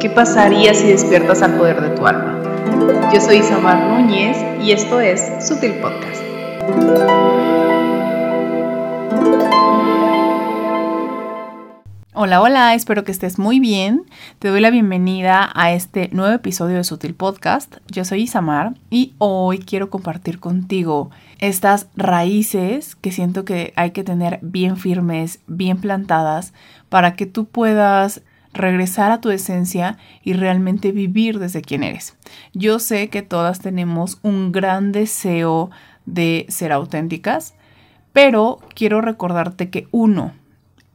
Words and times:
¿Qué 0.00 0.10
pasaría 0.10 0.74
si 0.74 0.88
despiertas 0.88 1.42
al 1.42 1.56
poder 1.56 1.80
de 1.80 1.90
tu 1.90 2.06
alma? 2.06 3.10
Yo 3.12 3.20
soy 3.20 3.36
Isamar 3.38 3.88
Núñez 3.88 4.36
y 4.62 4.72
esto 4.72 5.00
es 5.00 5.46
Sutil 5.46 5.74
Podcast. 5.74 6.22
Hola, 12.16 12.40
hola, 12.40 12.74
espero 12.74 13.02
que 13.04 13.12
estés 13.12 13.38
muy 13.38 13.60
bien. 13.60 14.04
Te 14.38 14.48
doy 14.48 14.60
la 14.60 14.70
bienvenida 14.70 15.50
a 15.52 15.72
este 15.72 16.08
nuevo 16.12 16.32
episodio 16.32 16.76
de 16.76 16.84
Sutil 16.84 17.14
Podcast. 17.14 17.76
Yo 17.88 18.04
soy 18.04 18.22
Isamar 18.22 18.74
y 18.88 19.14
hoy 19.18 19.58
quiero 19.58 19.90
compartir 19.90 20.38
contigo 20.38 21.10
estas 21.38 21.88
raíces 21.96 22.94
que 22.94 23.10
siento 23.10 23.44
que 23.44 23.72
hay 23.76 23.90
que 23.90 24.04
tener 24.04 24.38
bien 24.42 24.76
firmes, 24.76 25.40
bien 25.46 25.78
plantadas, 25.78 26.54
para 26.94 27.16
que 27.16 27.26
tú 27.26 27.46
puedas 27.46 28.22
regresar 28.52 29.10
a 29.10 29.20
tu 29.20 29.30
esencia 29.30 29.98
y 30.22 30.34
realmente 30.34 30.92
vivir 30.92 31.40
desde 31.40 31.60
quien 31.60 31.82
eres. 31.82 32.16
Yo 32.52 32.78
sé 32.78 33.08
que 33.08 33.22
todas 33.22 33.58
tenemos 33.58 34.20
un 34.22 34.52
gran 34.52 34.92
deseo 34.92 35.72
de 36.06 36.46
ser 36.50 36.70
auténticas, 36.70 37.56
pero 38.12 38.60
quiero 38.76 39.00
recordarte 39.00 39.70
que 39.70 39.88
uno, 39.90 40.34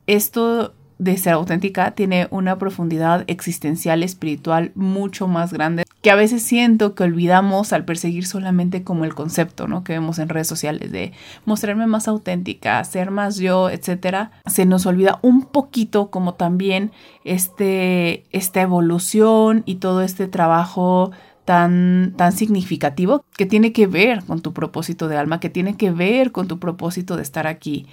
esto 0.07 0.73
de 0.99 1.17
ser 1.17 1.33
auténtica 1.33 1.91
tiene 1.91 2.27
una 2.29 2.57
profundidad 2.57 3.23
existencial, 3.27 4.03
espiritual 4.03 4.71
mucho 4.75 5.27
más 5.27 5.51
grande 5.51 5.83
que 6.01 6.11
a 6.11 6.15
veces 6.15 6.43
siento 6.43 6.95
que 6.95 7.03
olvidamos 7.03 7.73
al 7.73 7.83
perseguir 7.83 8.25
solamente 8.25 8.83
como 8.83 9.03
el 9.03 9.13
concepto, 9.13 9.67
¿no? 9.67 9.83
Que 9.83 9.93
vemos 9.93 10.17
en 10.19 10.29
redes 10.29 10.47
sociales 10.47 10.91
de 10.91 11.11
mostrarme 11.45 11.87
más 11.87 12.07
auténtica, 12.07 12.81
ser 12.85 13.11
más 13.11 13.37
yo, 13.37 13.69
etcétera. 13.69 14.31
Se 14.45 14.65
nos 14.65 14.85
olvida 14.85 15.19
un 15.21 15.43
poquito 15.43 16.09
como 16.09 16.35
también 16.35 16.91
este, 17.25 18.23
esta 18.31 18.61
evolución 18.61 19.63
y 19.65 19.75
todo 19.75 20.01
este 20.01 20.27
trabajo 20.27 21.11
Tan, 21.45 22.13
tan, 22.15 22.31
significativo 22.31 23.25
que 23.35 23.47
tiene 23.47 23.73
que 23.73 23.87
ver 23.87 24.23
con 24.23 24.39
tu 24.39 24.53
propósito 24.53 25.07
de 25.07 25.17
alma, 25.17 25.39
que 25.39 25.49
tiene 25.49 25.75
que 25.77 25.89
ver 25.89 26.31
con 26.31 26.47
tu 26.47 26.59
propósito 26.59 27.15
de 27.15 27.23
estar 27.23 27.47
aquí 27.47 27.87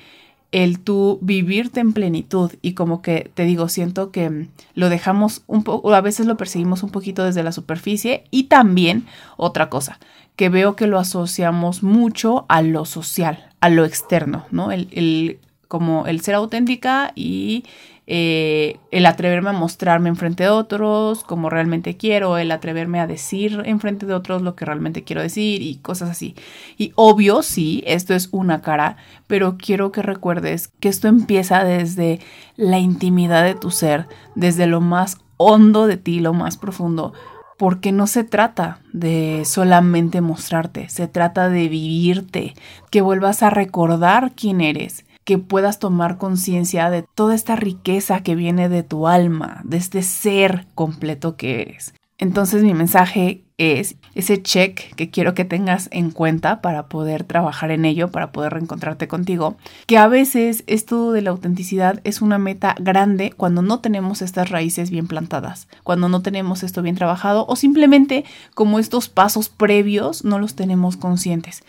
el 0.53 0.81
tú 0.81 1.19
vivirte 1.23 1.81
en 1.81 1.93
plenitud 1.93 2.53
y 2.63 2.75
como 2.75 3.03
que 3.03 3.31
te 3.35 3.45
digo, 3.45 3.69
siento 3.69 4.11
que 4.11 4.49
lo 4.75 4.89
dejamos 4.89 5.43
un 5.47 5.65
poco, 5.65 5.93
a 5.95 6.01
veces 6.01 6.27
lo 6.27 6.37
perseguimos 6.37 6.83
un 6.83 6.91
poquito 6.91 7.25
desde 7.25 7.43
la 7.43 7.53
superficie 7.53 8.25
y 8.31 8.45
también 8.45 9.07
otra 9.37 9.69
cosa, 9.69 9.99
que 10.37 10.49
veo 10.49 10.77
que 10.77 10.87
lo 10.87 10.99
asociamos 10.99 11.83
mucho 11.83 12.47
a 12.49 12.63
lo 12.63 12.85
social, 12.85 13.51
a 13.61 13.69
lo 13.69 13.85
externo, 13.85 14.47
¿no? 14.51 14.71
El, 14.71 14.89
el 14.93 15.41
como 15.69 16.07
el 16.07 16.21
ser 16.21 16.37
auténtica 16.37 17.13
y 17.15 17.65
eh, 18.09 18.79
el 18.93 19.05
atreverme 19.05 19.51
a 19.51 19.53
mostrarme 19.53 20.09
enfrente 20.09 20.45
de 20.45 20.51
otros 20.51 21.25
como 21.25 21.51
realmente 21.51 21.97
quiero, 21.97 22.39
el 22.39 22.53
atreverme 22.53 23.01
a 23.01 23.09
decir 23.09 23.63
enfrente 23.65 24.07
de 24.07 24.15
otros 24.15 24.43
lo 24.43 24.55
que 24.55 24.65
realmente 24.65 25.03
quiero 25.03 25.23
decir 25.23 25.61
y 25.63 25.77
cosas 25.77 26.11
así. 26.11 26.37
Y 26.79 26.93
obvio, 26.95 27.43
sí, 27.43 27.83
esto 27.87 28.15
es 28.15 28.29
una 28.31 28.63
cara, 28.63 28.97
pero 29.27 29.57
quiero 29.59 29.91
que 29.91 30.03
recuerdes 30.03 30.69
que 30.79 30.89
esto 30.89 31.09
empieza 31.09 31.65
desde 31.65 32.21
la 32.57 32.79
intimidad 32.79 33.45
de 33.45 33.55
tu 33.55 33.71
ser, 33.73 34.07
desde 34.37 34.67
lo 34.67 34.81
más 34.81 35.19
hondo 35.37 35.87
de 35.87 35.97
ti, 35.97 36.21
lo 36.21 36.33
más 36.33 36.57
profundo, 36.57 37.13
porque 37.59 37.91
no 37.91 38.07
se 38.07 38.23
trata 38.23 38.81
de 38.93 39.43
solamente 39.45 40.21
mostrarte, 40.21 40.89
se 40.89 41.09
trata 41.09 41.49
de 41.49 41.69
vivirte, 41.69 42.55
que 42.91 43.01
vuelvas 43.01 43.43
a 43.43 43.51
recordar 43.51 44.33
quién 44.37 44.61
eres, 44.61 45.06
que 45.27 45.39
puedas 45.39 45.81
tomar 45.81 46.19
conciencia 46.19 46.89
de 46.89 47.03
toda 47.03 47.35
esta 47.35 47.57
riqueza 47.57 48.23
que 48.23 48.37
viene 48.37 48.69
de 48.69 48.85
tu 48.85 49.09
alma, 49.09 49.61
de 49.65 49.77
este 49.77 50.03
ser 50.03 50.69
completo 50.77 51.37
que 51.37 51.63
eres. 51.63 51.95
Entonces 52.19 52.63
mi 52.63 52.73
mensaje 52.75 53.43
es 53.59 53.97
ese 54.15 54.41
check 54.41 54.95
que 54.95 55.11
quiero 55.11 55.35
que 55.35 55.45
tengas 55.45 55.89
en 55.91 56.13
cuenta 56.13 56.63
para 56.63 56.87
poder 56.87 57.25
trabajar 57.25 57.73
en 57.73 57.85
ello, 57.85 58.11
para 58.11 58.31
poder 58.31 58.53
reencontrarte 58.53 59.09
contigo, 59.09 59.57
que 59.87 59.99
a 59.99 60.07
veces 60.07 60.63
esto 60.69 61.11
de 61.11 61.23
la 61.23 61.31
autenticidad 61.31 62.01
es 62.05 62.23
una 62.23 62.39
meta 62.39 62.77
grande 62.79 63.33
cuando 63.37 63.63
no 63.63 63.81
tenemos 63.81 64.23
estas 64.23 64.49
raíces 64.49 64.91
bien 64.91 65.09
plantadas, 65.09 65.67
cuando 65.83 66.09
no 66.09 66.23
tenemos 66.23 66.63
esto 66.63 66.83
bien 66.83 66.95
trabajado 66.95 67.45
o 67.49 67.57
simplemente 67.57 68.25
como 68.55 68.79
estos 68.79 69.09
pasos 69.09 69.49
previos 69.49 70.25
no 70.25 70.39
los 70.39 70.55
tenemos 70.55 70.97
conscientes 70.97 71.65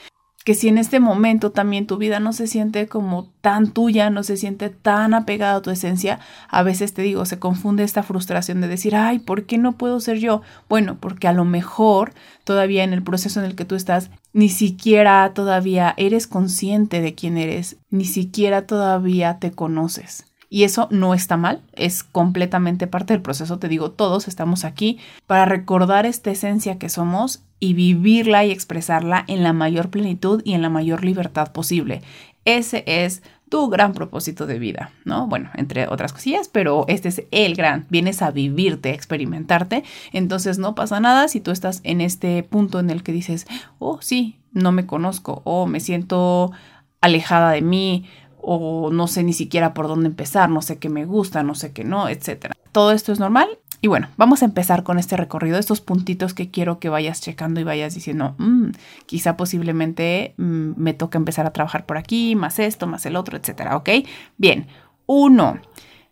que 0.48 0.54
si 0.54 0.70
en 0.70 0.78
este 0.78 1.02
momento 1.02 1.52
también 1.52 1.88
tu 1.88 1.98
vida 1.98 2.22
no 2.22 2.32
se 2.32 2.48
siente 2.48 2.88
como 2.88 3.28
tan 3.42 3.72
tuya, 3.72 4.10
no 4.10 4.24
se 4.24 4.38
siente 4.38 4.70
tan 4.70 5.14
apegada 5.14 5.58
a 5.58 5.62
tu 5.62 5.72
esencia, 5.72 6.22
a 6.48 6.64
veces 6.64 6.94
te 6.94 7.02
digo, 7.02 7.26
se 7.26 7.38
confunde 7.38 7.84
esta 7.84 8.02
frustración 8.02 8.62
de 8.62 8.70
decir, 8.70 8.96
ay, 8.96 9.20
¿por 9.20 9.44
qué 9.44 9.58
no 9.58 9.74
puedo 9.74 10.00
ser 10.00 10.20
yo? 10.20 10.42
Bueno, 10.70 11.00
porque 11.02 11.28
a 11.28 11.34
lo 11.34 11.44
mejor 11.44 12.14
todavía 12.46 12.86
en 12.86 12.94
el 12.94 13.04
proceso 13.04 13.42
en 13.42 13.46
el 13.46 13.56
que 13.56 13.66
tú 13.66 13.76
estás, 13.76 14.10
ni 14.32 14.48
siquiera 14.48 15.30
todavía 15.34 15.94
eres 15.98 16.28
consciente 16.28 17.02
de 17.02 17.14
quién 17.14 17.38
eres, 17.38 17.76
ni 17.90 18.06
siquiera 18.06 18.66
todavía 18.66 19.40
te 19.40 19.52
conoces. 19.52 20.27
Y 20.50 20.64
eso 20.64 20.88
no 20.92 21.14
está 21.14 21.36
mal, 21.36 21.62
es 21.74 22.04
completamente 22.04 22.88
parte 22.88 23.14
del 23.14 23.22
proceso. 23.22 23.60
Te 23.60 23.68
digo, 23.68 23.92
todos 23.92 24.28
estamos 24.28 24.64
aquí 24.64 25.00
para 25.26 25.46
recordar 25.46 26.06
esta 26.06 26.32
esencia 26.32 26.78
que 26.78 26.90
somos 26.90 27.44
y 27.60 27.74
vivirla 27.74 28.46
y 28.46 28.52
expresarla 28.52 29.26
en 29.28 29.44
la 29.44 29.54
mayor 29.54 29.90
plenitud 29.90 30.42
y 30.46 30.54
en 30.54 30.62
la 30.62 30.70
mayor 30.70 31.04
libertad 31.04 31.52
posible. 31.52 32.02
Ese 32.46 32.84
es 32.88 33.24
tu 33.50 33.70
gran 33.70 33.94
propósito 33.94 34.46
de 34.46 34.60
vida, 34.60 34.92
¿no? 35.06 35.28
Bueno, 35.28 35.50
entre 35.56 35.88
otras 35.88 36.14
cosillas, 36.14 36.50
pero 36.50 36.86
este 36.88 37.10
es 37.10 37.24
el 37.32 37.56
gran, 37.56 37.86
vienes 37.90 38.22
a 38.22 38.32
vivirte, 38.32 38.90
a 38.90 38.94
experimentarte, 38.94 39.84
entonces 40.12 40.58
no 40.58 40.76
pasa 40.76 41.00
nada 41.00 41.28
si 41.28 41.40
tú 41.40 41.52
estás 41.52 41.80
en 41.84 42.02
este 42.02 42.44
punto 42.44 42.80
en 42.80 42.90
el 42.90 43.04
que 43.04 43.14
dices, 43.14 43.48
oh, 43.80 44.00
sí, 44.02 44.40
no 44.52 44.72
me 44.72 44.86
conozco, 44.86 45.42
o 45.46 45.66
me 45.66 45.80
siento 45.80 46.52
alejada 47.00 47.52
de 47.52 47.62
mí, 47.62 48.06
o 48.42 48.90
no 48.92 49.08
sé 49.08 49.24
ni 49.24 49.34
siquiera 49.34 49.74
por 49.74 49.88
dónde 49.88 50.08
empezar, 50.08 50.50
no 50.50 50.62
sé 50.62 50.80
qué 50.80 50.90
me 50.90 51.06
gusta, 51.06 51.44
no 51.44 51.56
sé 51.56 51.74
qué 51.74 51.84
no, 51.84 52.10
etc. 52.10 52.52
Todo 52.72 52.92
esto 52.92 53.12
es 53.12 53.20
normal 53.20 53.48
y 53.80 53.88
bueno, 53.88 54.10
vamos 54.18 54.42
a 54.42 54.46
empezar 54.46 54.84
con 54.84 54.98
este 54.98 55.18
recorrido, 55.18 55.60
estos 55.60 55.82
puntitos 55.82 56.34
que 56.34 56.50
quiero 56.50 56.80
que 56.80 56.90
vayas 56.90 57.22
checando 57.22 57.60
y 57.60 57.64
vayas 57.64 57.94
diciendo, 57.94 58.36
mm, 58.40 58.72
quizá 59.06 59.38
posiblemente 59.38 60.34
mm, 60.38 60.72
me 60.78 60.94
toca 60.94 61.18
empezar 61.18 61.46
a 61.46 61.54
trabajar 61.54 61.86
por 61.86 61.98
aquí, 61.98 62.36
más 62.36 62.58
esto, 62.58 62.88
más 62.88 63.06
el 63.06 63.16
otro, 63.16 63.38
etcétera, 63.38 63.78
¿ok? 63.78 63.90
Bien, 64.38 64.68
uno, 65.06 65.60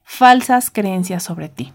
falsas 0.04 0.70
creencias 0.70 1.24
sobre 1.24 1.50
ti. 1.50 1.74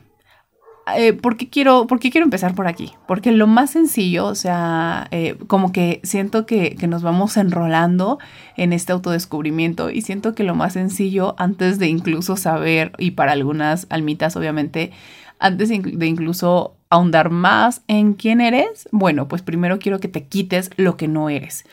Eh, 0.96 1.12
¿por, 1.12 1.36
qué 1.36 1.48
quiero, 1.48 1.86
¿por, 1.86 2.00
quiero, 2.00 2.24
empezar 2.24 2.54
por 2.54 2.66
aquí? 2.66 2.92
Porque 3.06 3.32
lo 3.32 3.46
más 3.46 3.70
sencillo, 3.70 4.26
o 4.26 4.34
sea, 4.34 5.08
eh, 5.10 5.36
como 5.46 5.72
que 5.72 6.00
siento 6.02 6.46
que, 6.46 6.76
que, 6.76 6.86
nos 6.86 7.02
vamos 7.02 7.36
enrolando 7.36 8.18
en 8.56 8.72
este 8.72 8.92
autodescubrimiento 8.92 9.90
y 9.90 10.02
siento 10.02 10.34
que 10.34 10.44
lo 10.44 10.54
más 10.54 10.74
sencillo, 10.74 11.34
antes 11.38 11.78
de 11.78 11.88
incluso 11.88 12.36
saber, 12.36 12.92
y 12.98 13.12
para 13.12 13.32
algunas 13.32 13.86
almitas 13.90 14.36
obviamente, 14.36 14.92
antes 15.40 15.70
de 15.70 16.06
incluso 16.06 16.76
ahondar 16.90 17.30
más 17.30 17.82
en 17.88 18.12
quién 18.12 18.40
eres, 18.40 18.88
bueno, 18.92 19.26
pues 19.26 19.42
primero 19.42 19.78
quiero 19.78 20.00
que 20.00 20.08
te 20.08 20.24
quites 20.24 20.70
lo 20.76 20.96
que 20.96 21.08
no 21.08 21.30
eres. 21.30 21.64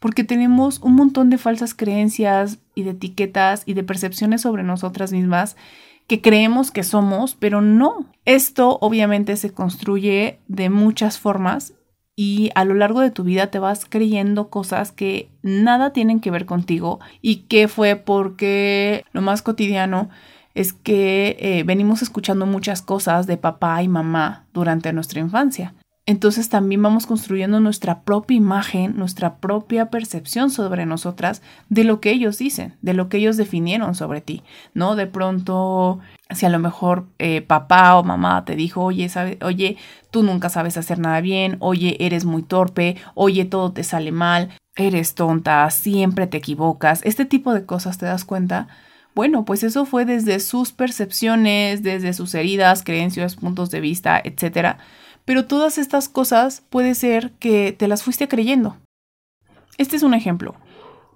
Porque 0.00 0.24
tenemos 0.24 0.80
un 0.80 0.96
montón 0.96 1.30
de 1.30 1.38
falsas 1.38 1.74
creencias 1.74 2.58
y 2.74 2.82
de 2.82 2.90
etiquetas 2.90 3.62
y 3.66 3.74
de 3.74 3.84
percepciones 3.84 4.40
sobre 4.40 4.64
nosotras 4.64 5.12
mismas 5.12 5.56
que 6.12 6.20
creemos 6.20 6.70
que 6.70 6.82
somos, 6.82 7.34
pero 7.34 7.62
no. 7.62 8.04
Esto 8.26 8.76
obviamente 8.82 9.34
se 9.38 9.54
construye 9.54 10.40
de 10.46 10.68
muchas 10.68 11.18
formas 11.18 11.72
y 12.14 12.50
a 12.54 12.66
lo 12.66 12.74
largo 12.74 13.00
de 13.00 13.10
tu 13.10 13.24
vida 13.24 13.46
te 13.46 13.58
vas 13.58 13.86
creyendo 13.88 14.50
cosas 14.50 14.92
que 14.92 15.30
nada 15.40 15.94
tienen 15.94 16.20
que 16.20 16.30
ver 16.30 16.44
contigo 16.44 17.00
y 17.22 17.44
que 17.44 17.66
fue 17.66 17.96
porque 17.96 19.06
lo 19.12 19.22
más 19.22 19.40
cotidiano 19.40 20.10
es 20.52 20.74
que 20.74 21.38
eh, 21.40 21.62
venimos 21.64 22.02
escuchando 22.02 22.44
muchas 22.44 22.82
cosas 22.82 23.26
de 23.26 23.38
papá 23.38 23.82
y 23.82 23.88
mamá 23.88 24.44
durante 24.52 24.92
nuestra 24.92 25.18
infancia 25.18 25.72
entonces 26.04 26.48
también 26.48 26.82
vamos 26.82 27.06
construyendo 27.06 27.60
nuestra 27.60 28.02
propia 28.02 28.36
imagen, 28.36 28.96
nuestra 28.96 29.36
propia 29.36 29.88
percepción 29.88 30.50
sobre 30.50 30.84
nosotras 30.84 31.42
de 31.68 31.84
lo 31.84 32.00
que 32.00 32.10
ellos 32.10 32.38
dicen, 32.38 32.74
de 32.82 32.92
lo 32.92 33.08
que 33.08 33.18
ellos 33.18 33.36
definieron 33.36 33.94
sobre 33.94 34.20
ti, 34.20 34.42
¿no? 34.74 34.96
De 34.96 35.06
pronto, 35.06 36.00
si 36.30 36.44
a 36.44 36.48
lo 36.48 36.58
mejor 36.58 37.06
eh, 37.20 37.40
papá 37.40 37.96
o 37.96 38.02
mamá 38.02 38.44
te 38.44 38.56
dijo, 38.56 38.82
oye, 38.82 39.08
oye, 39.42 39.76
tú 40.10 40.24
nunca 40.24 40.48
sabes 40.48 40.76
hacer 40.76 40.98
nada 40.98 41.20
bien, 41.20 41.56
oye, 41.60 41.96
eres 42.00 42.24
muy 42.24 42.42
torpe, 42.42 42.96
oye, 43.14 43.44
todo 43.44 43.72
te 43.72 43.84
sale 43.84 44.10
mal, 44.10 44.50
eres 44.74 45.14
tonta, 45.14 45.70
siempre 45.70 46.26
te 46.26 46.38
equivocas, 46.38 47.00
este 47.04 47.26
tipo 47.26 47.54
de 47.54 47.64
cosas 47.64 47.98
te 47.98 48.06
das 48.06 48.24
cuenta. 48.24 48.66
Bueno, 49.14 49.44
pues 49.44 49.62
eso 49.62 49.84
fue 49.84 50.04
desde 50.04 50.40
sus 50.40 50.72
percepciones, 50.72 51.82
desde 51.82 52.12
sus 52.12 52.34
heridas, 52.34 52.82
creencias, 52.82 53.36
puntos 53.36 53.70
de 53.70 53.80
vista, 53.80 54.20
etcétera 54.24 54.78
pero 55.24 55.46
todas 55.46 55.78
estas 55.78 56.08
cosas 56.08 56.62
puede 56.68 56.94
ser 56.94 57.32
que 57.32 57.72
te 57.72 57.88
las 57.88 58.02
fuiste 58.02 58.28
creyendo. 58.28 58.76
Este 59.78 59.96
es 59.96 60.02
un 60.02 60.14
ejemplo. 60.14 60.54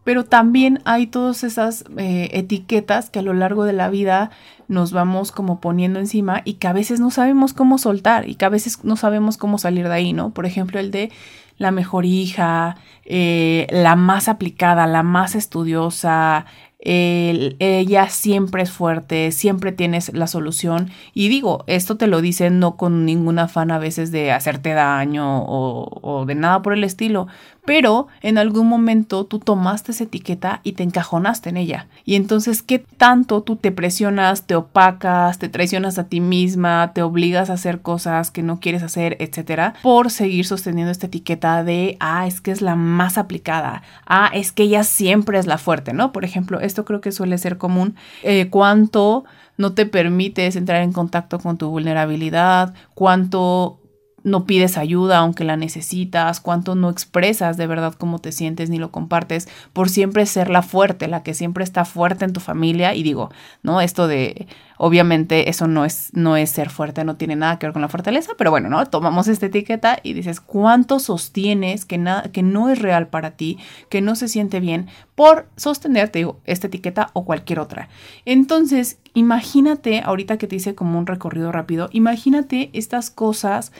Pero 0.04 0.24
también 0.24 0.80
hay 0.84 1.08
todas 1.08 1.42
esas 1.42 1.84
eh, 1.96 2.28
etiquetas 2.32 3.10
que 3.10 3.18
a 3.18 3.22
lo 3.22 3.34
largo 3.34 3.64
de 3.64 3.72
la 3.72 3.90
vida 3.90 4.30
nos 4.68 4.92
vamos 4.92 5.32
como 5.32 5.60
poniendo 5.60 5.98
encima 5.98 6.42
y 6.44 6.54
que 6.54 6.68
a 6.68 6.72
veces 6.72 7.00
no 7.00 7.10
sabemos 7.10 7.52
cómo 7.52 7.76
soltar 7.76 8.28
y 8.28 8.36
que 8.36 8.44
a 8.44 8.48
veces 8.48 8.84
no 8.84 8.94
sabemos 8.94 9.36
cómo 9.36 9.58
salir 9.58 9.88
de 9.88 9.94
ahí, 9.94 10.12
¿no? 10.12 10.30
Por 10.30 10.46
ejemplo, 10.46 10.78
el 10.78 10.92
de 10.92 11.10
la 11.58 11.72
mejor 11.72 12.04
hija, 12.04 12.76
eh, 13.04 13.66
la 13.70 13.96
más 13.96 14.28
aplicada, 14.28 14.86
la 14.86 15.02
más 15.02 15.34
estudiosa, 15.34 16.46
ella 16.88 18.08
siempre 18.08 18.62
es 18.62 18.70
fuerte, 18.70 19.32
siempre 19.32 19.72
tienes 19.72 20.12
la 20.14 20.26
solución. 20.26 20.90
Y 21.14 21.28
digo, 21.28 21.64
esto 21.66 21.96
te 21.96 22.06
lo 22.06 22.20
dicen 22.20 22.60
no 22.60 22.76
con 22.76 23.04
ningún 23.04 23.38
afán 23.38 23.70
a 23.70 23.78
veces 23.78 24.12
de 24.12 24.30
hacerte 24.32 24.72
daño 24.72 25.42
o, 25.42 26.00
o 26.02 26.26
de 26.26 26.34
nada 26.36 26.62
por 26.62 26.72
el 26.72 26.84
estilo, 26.84 27.26
pero 27.66 28.06
en 28.22 28.38
algún 28.38 28.68
momento 28.68 29.26
tú 29.26 29.40
tomaste 29.40 29.90
esa 29.92 30.04
etiqueta 30.04 30.60
y 30.62 30.72
te 30.72 30.84
encajonaste 30.84 31.50
en 31.50 31.56
ella. 31.58 31.88
Y 32.04 32.14
entonces, 32.14 32.62
¿qué 32.62 32.78
tanto 32.78 33.42
tú 33.42 33.56
te 33.56 33.72
presionas, 33.72 34.46
te 34.46 34.54
opacas, 34.54 35.38
te 35.38 35.48
traicionas 35.48 35.98
a 35.98 36.04
ti 36.04 36.20
misma, 36.20 36.92
te 36.94 37.02
obligas 37.02 37.50
a 37.50 37.54
hacer 37.54 37.82
cosas 37.82 38.30
que 38.30 38.42
no 38.42 38.60
quieres 38.60 38.84
hacer, 38.84 39.16
etcétera, 39.18 39.74
por 39.82 40.10
seguir 40.10 40.46
sosteniendo 40.46 40.92
esta 40.92 41.06
etiqueta 41.06 41.64
de, 41.64 41.96
ah, 41.98 42.26
es 42.26 42.40
que 42.40 42.52
es 42.52 42.62
la 42.62 42.76
más 42.76 43.18
aplicada, 43.18 43.82
ah, 44.06 44.30
es 44.32 44.52
que 44.52 44.62
ella 44.62 44.84
siempre 44.84 45.38
es 45.38 45.46
la 45.46 45.58
fuerte, 45.58 45.92
¿no? 45.92 46.12
Por 46.12 46.24
ejemplo, 46.24 46.60
esto 46.76 46.84
creo 46.84 47.00
que 47.00 47.10
suele 47.10 47.38
ser 47.38 47.56
común. 47.56 47.96
Eh, 48.22 48.50
¿Cuánto 48.50 49.24
no 49.56 49.72
te 49.72 49.86
permites 49.86 50.56
entrar 50.56 50.82
en 50.82 50.92
contacto 50.92 51.38
con 51.38 51.56
tu 51.56 51.70
vulnerabilidad? 51.70 52.74
¿Cuánto 52.94 53.80
no 54.26 54.44
pides 54.44 54.76
ayuda 54.76 55.18
aunque 55.18 55.44
la 55.44 55.56
necesitas, 55.56 56.40
cuánto 56.40 56.74
no 56.74 56.90
expresas 56.90 57.56
de 57.56 57.68
verdad 57.68 57.94
cómo 57.94 58.18
te 58.18 58.32
sientes 58.32 58.70
ni 58.70 58.76
lo 58.76 58.90
compartes, 58.90 59.48
por 59.72 59.88
siempre 59.88 60.26
ser 60.26 60.50
la 60.50 60.62
fuerte, 60.62 61.06
la 61.06 61.22
que 61.22 61.32
siempre 61.32 61.62
está 61.62 61.84
fuerte 61.84 62.24
en 62.24 62.32
tu 62.32 62.40
familia. 62.40 62.92
Y 62.96 63.04
digo, 63.04 63.30
¿no? 63.62 63.80
Esto 63.80 64.08
de, 64.08 64.48
obviamente 64.78 65.48
eso 65.48 65.68
no 65.68 65.84
es, 65.84 66.10
no 66.12 66.36
es 66.36 66.50
ser 66.50 66.70
fuerte, 66.70 67.04
no 67.04 67.14
tiene 67.14 67.36
nada 67.36 67.60
que 67.60 67.66
ver 67.66 67.72
con 67.72 67.82
la 67.82 67.88
fortaleza, 67.88 68.32
pero 68.36 68.50
bueno, 68.50 68.68
¿no? 68.68 68.84
Tomamos 68.86 69.28
esta 69.28 69.46
etiqueta 69.46 70.00
y 70.02 70.12
dices, 70.12 70.40
¿cuánto 70.40 70.98
sostienes 70.98 71.84
que, 71.84 72.02
que 72.32 72.42
no 72.42 72.68
es 72.68 72.80
real 72.80 73.06
para 73.06 73.30
ti, 73.30 73.58
que 73.90 74.00
no 74.00 74.16
se 74.16 74.26
siente 74.26 74.58
bien 74.58 74.88
por 75.14 75.48
sostenerte, 75.56 76.18
digo, 76.18 76.40
esta 76.44 76.66
etiqueta 76.66 77.10
o 77.12 77.24
cualquier 77.24 77.60
otra? 77.60 77.90
Entonces, 78.24 78.98
imagínate, 79.14 80.00
ahorita 80.00 80.36
que 80.36 80.48
te 80.48 80.56
hice 80.56 80.74
como 80.74 80.98
un 80.98 81.06
recorrido 81.06 81.52
rápido, 81.52 81.88
imagínate 81.92 82.70
estas 82.72 83.10
cosas 83.10 83.70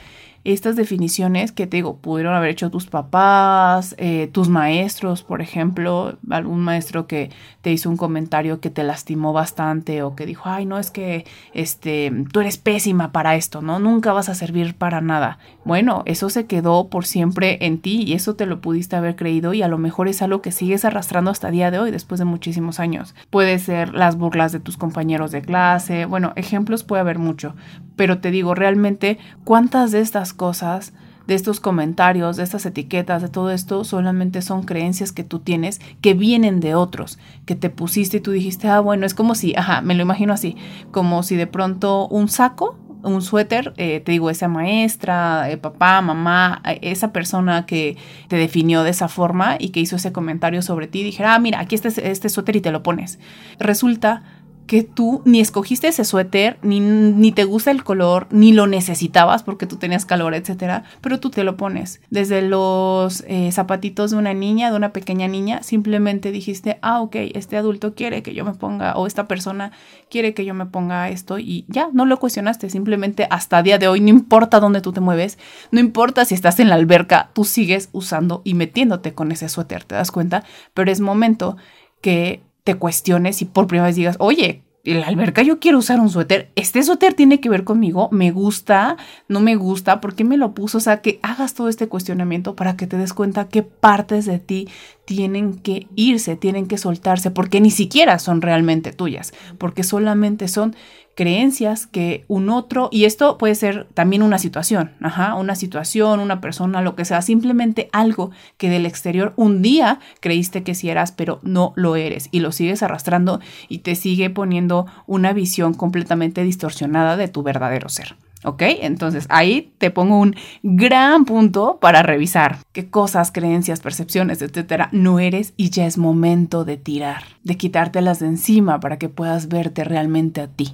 estas 0.53 0.75
definiciones 0.77 1.51
que 1.51 1.67
te 1.67 1.77
digo, 1.77 1.97
pudieron 1.97 2.33
haber 2.33 2.51
hecho 2.51 2.71
tus 2.71 2.87
papás, 2.87 3.95
eh, 3.97 4.29
tus 4.31 4.47
maestros, 4.47 5.23
por 5.23 5.41
ejemplo, 5.41 6.17
algún 6.29 6.61
maestro 6.61 7.05
que 7.05 7.31
te 7.61 7.71
hizo 7.71 7.89
un 7.89 7.97
comentario 7.97 8.61
que 8.61 8.69
te 8.69 8.83
lastimó 8.83 9.33
bastante 9.33 10.03
o 10.03 10.15
que 10.15 10.25
dijo, 10.25 10.43
ay, 10.45 10.65
no, 10.65 10.79
es 10.79 10.89
que 10.89 11.25
este, 11.53 12.13
tú 12.31 12.39
eres 12.39 12.57
pésima 12.57 13.11
para 13.11 13.35
esto, 13.35 13.61
¿no? 13.61 13.79
Nunca 13.79 14.13
vas 14.13 14.29
a 14.29 14.35
servir 14.35 14.75
para 14.75 15.01
nada. 15.01 15.37
Bueno, 15.65 16.03
eso 16.05 16.29
se 16.29 16.45
quedó 16.45 16.87
por 16.87 17.05
siempre 17.05 17.57
en 17.65 17.79
ti 17.79 18.03
y 18.03 18.13
eso 18.13 18.35
te 18.35 18.45
lo 18.45 18.61
pudiste 18.61 18.95
haber 18.95 19.17
creído 19.17 19.53
y 19.53 19.63
a 19.63 19.67
lo 19.67 19.77
mejor 19.77 20.07
es 20.07 20.21
algo 20.21 20.41
que 20.41 20.53
sigues 20.53 20.85
arrastrando 20.85 21.29
hasta 21.29 21.47
el 21.47 21.55
día 21.55 21.71
de 21.71 21.79
hoy, 21.79 21.91
después 21.91 22.19
de 22.19 22.25
muchísimos 22.25 22.79
años. 22.79 23.15
Puede 23.29 23.59
ser 23.59 23.93
las 23.93 24.17
burlas 24.17 24.53
de 24.53 24.61
tus 24.61 24.77
compañeros 24.77 25.31
de 25.31 25.41
clase, 25.41 26.05
bueno, 26.05 26.31
ejemplos 26.37 26.85
puede 26.85 27.01
haber 27.01 27.19
mucho, 27.19 27.53
pero 27.97 28.19
te 28.19 28.31
digo, 28.31 28.55
realmente, 28.55 29.17
¿cuántas 29.43 29.91
de 29.91 29.99
estas 29.99 30.36
cosas, 30.37 30.93
de 31.27 31.35
estos 31.35 31.59
comentarios, 31.59 32.37
de 32.37 32.43
estas 32.43 32.65
etiquetas, 32.65 33.21
de 33.21 33.27
todo 33.27 33.51
esto, 33.51 33.83
solamente 33.83 34.41
son 34.41 34.63
creencias 34.63 35.11
que 35.11 35.25
tú 35.25 35.39
tienes 35.39 35.81
que 35.99 36.13
vienen 36.13 36.61
de 36.61 36.73
otros, 36.73 37.19
que 37.45 37.55
te 37.55 37.69
pusiste 37.69 38.17
y 38.17 38.21
tú 38.21 38.31
dijiste, 38.31 38.69
ah, 38.69 38.79
bueno, 38.79 39.05
es 39.05 39.13
como 39.13 39.35
si, 39.35 39.53
ajá, 39.55 39.81
me 39.81 39.93
lo 39.93 40.03
imagino 40.03 40.31
así, 40.31 40.55
como 40.91 41.23
si 41.23 41.35
de 41.35 41.47
pronto 41.47 42.07
un 42.07 42.29
saco 42.29 42.77
un 43.03 43.21
suéter, 43.21 43.73
eh, 43.77 44.01
te 44.03 44.11
digo, 44.11 44.29
esa 44.29 44.47
maestra, 44.47 45.49
eh, 45.49 45.57
papá, 45.57 46.01
mamá, 46.01 46.61
eh, 46.65 46.79
esa 46.81 47.11
persona 47.13 47.65
que 47.65 47.97
te 48.27 48.35
definió 48.35 48.83
de 48.83 48.89
esa 48.89 49.07
forma 49.07 49.55
y 49.59 49.69
que 49.69 49.79
hizo 49.79 49.95
ese 49.95 50.11
comentario 50.11 50.61
sobre 50.61 50.87
ti, 50.87 51.03
dijera, 51.03 51.35
ah, 51.35 51.39
mira, 51.39 51.59
aquí 51.59 51.75
está 51.75 51.89
este 51.89 52.29
suéter 52.29 52.55
y 52.55 52.61
te 52.61 52.71
lo 52.71 52.83
pones. 52.83 53.19
Resulta 53.59 54.23
que 54.67 54.83
tú 54.83 55.21
ni 55.25 55.39
escogiste 55.39 55.87
ese 55.87 56.03
suéter, 56.03 56.59
ni, 56.61 56.81
ni, 56.81 57.31
te 57.31 57.45
gusta 57.45 57.71
el 57.71 57.83
color, 57.83 58.27
ni 58.31 58.51
lo 58.51 58.67
necesitabas 58.67 59.41
porque 59.41 59.65
tú 59.65 59.77
tenías 59.77 60.05
calor, 60.05 60.35
etcétera, 60.35 60.83
pero 61.01 61.19
tú 61.19 61.29
te 61.29 61.45
lo 61.45 61.55
pones. 61.55 62.01
Desde 62.09 62.41
los 62.41 63.23
eh, 63.27 63.51
zapatitos 63.53 64.11
de 64.11 64.17
una 64.17 64.33
niña, 64.33 64.69
de 64.69 64.75
una 64.75 64.91
pequeña 64.91 65.27
niña, 65.27 65.63
simplemente 65.63 66.31
dijiste, 66.31 66.79
ah, 66.81 67.01
ok, 67.01 67.15
este 67.33 67.55
adulto 67.55 67.95
quiere 67.95 68.21
que 68.21 68.33
yo 68.33 68.43
me 68.43 68.53
ponga, 68.53 68.95
o 68.97 69.07
esta 69.07 69.27
persona 69.27 69.71
quiere 70.09 70.33
que 70.33 70.43
yo 70.43 70.53
me 70.53 70.65
ponga 70.65 71.09
esto, 71.09 71.39
y 71.39 71.65
ya, 71.69 71.89
no 71.93 72.05
lo 72.05 72.19
cuestionaste, 72.19 72.69
simplemente 72.69 73.27
hasta 73.29 73.63
día 73.63 73.77
de 73.77 73.87
hoy, 73.87 74.01
no 74.01 74.09
importa 74.09 74.59
dónde 74.59 74.81
tú 74.81 74.91
te 74.91 74.99
mueves, 74.99 75.39
no 75.71 75.79
importa 75.79 76.25
si 76.25 76.35
estás 76.35 76.59
en 76.59 76.67
la 76.67 76.75
alberca, 76.75 77.31
tú 77.33 77.45
sigues 77.45 77.89
usando 77.93 78.41
y 78.43 78.53
metiéndote 78.53 79.13
con 79.13 79.31
ese 79.31 79.47
suéter, 79.47 79.85
¿te 79.85 79.95
das 79.95 80.11
cuenta? 80.11 80.43
Pero 80.73 80.91
es 80.91 80.99
momento 80.99 81.55
que 82.01 82.46
te 82.67 82.75
cuestiones 82.75 83.41
y 83.41 83.45
por 83.45 83.65
primera 83.65 83.87
vez 83.87 83.95
digas, 83.95 84.17
oye, 84.19 84.61
en 84.83 84.99
la 84.99 85.07
alberca 85.07 85.41
yo 85.41 85.57
quiero 85.57 85.77
usar 85.77 86.01
un 86.01 86.09
suéter, 86.09 86.51
este 86.55 86.83
suéter 86.83 87.13
tiene 87.13 87.39
que 87.39 87.47
ver 87.47 87.63
conmigo, 87.63 88.09
me 88.11 88.31
gusta, 88.31 88.97
no 89.29 89.39
me 89.39 89.55
gusta, 89.55 90.01
¿por 90.01 90.15
qué 90.15 90.25
me 90.25 90.35
lo 90.35 90.53
puso? 90.53 90.79
O 90.79 90.81
sea, 90.81 91.01
que 91.01 91.21
hagas 91.23 91.53
todo 91.53 91.69
este 91.69 91.87
cuestionamiento 91.87 92.57
para 92.57 92.75
que 92.75 92.87
te 92.87 92.97
des 92.97 93.13
cuenta 93.13 93.47
qué 93.47 93.63
partes 93.63 94.25
de 94.25 94.39
ti 94.39 94.67
tienen 95.05 95.59
que 95.59 95.87
irse, 95.95 96.35
tienen 96.35 96.67
que 96.67 96.77
soltarse, 96.77 97.31
porque 97.31 97.61
ni 97.61 97.71
siquiera 97.71 98.19
son 98.19 98.41
realmente 98.41 98.91
tuyas, 98.91 99.33
porque 99.57 99.83
solamente 99.83 100.49
son 100.49 100.75
creencias 101.17 101.87
que 101.87 102.25
un 102.27 102.49
otro, 102.49 102.89
y 102.91 103.05
esto 103.05 103.39
puede 103.39 103.55
ser 103.55 103.87
también 103.95 104.21
una 104.21 104.37
situación, 104.37 104.91
ajá, 105.01 105.33
una 105.33 105.55
situación, 105.55 106.19
una 106.19 106.39
persona, 106.41 106.83
lo 106.83 106.95
que 106.95 107.05
sea, 107.05 107.23
simplemente 107.23 107.89
algo 107.91 108.29
que 108.57 108.69
del 108.69 108.85
exterior 108.85 109.33
un 109.35 109.63
día 109.63 109.99
creíste 110.19 110.61
que 110.61 110.75
sí 110.75 110.91
eras, 110.91 111.11
pero 111.11 111.39
no 111.41 111.73
lo 111.75 111.95
eres, 111.95 112.29
y 112.31 112.39
lo 112.39 112.51
sigues 112.51 112.83
arrastrando 112.83 113.41
y 113.67 113.79
te 113.79 113.95
sigue 113.95 114.29
poniendo 114.29 114.85
una 115.07 115.33
visión 115.33 115.73
completamente 115.73 116.43
distorsionada 116.43 117.17
de 117.17 117.27
tu 117.27 117.41
verdadero 117.41 117.89
ser. 117.89 118.15
¿Ok? 118.43 118.61
Entonces 118.61 119.25
ahí 119.29 119.73
te 119.79 119.89
pongo 119.89 120.19
un 120.19 120.35
gran 120.61 121.25
punto 121.25 121.79
para 121.81 122.03
revisar 122.03 122.59
qué 122.71 122.91
cosas, 122.91 123.31
creencias, 123.31 123.79
percepciones, 123.79 124.43
etcétera, 124.43 124.89
no 124.91 125.19
eres 125.19 125.55
y 125.57 125.71
ya 125.71 125.87
es 125.87 125.97
momento 125.97 126.63
de 126.63 126.77
tirar, 126.77 127.23
de 127.43 127.57
quitártelas 127.57 128.19
de 128.19 128.27
encima 128.27 128.79
para 128.79 128.99
que 128.99 129.09
puedas 129.09 129.47
verte 129.47 129.83
realmente 129.83 130.41
a 130.41 130.47
ti. 130.47 130.73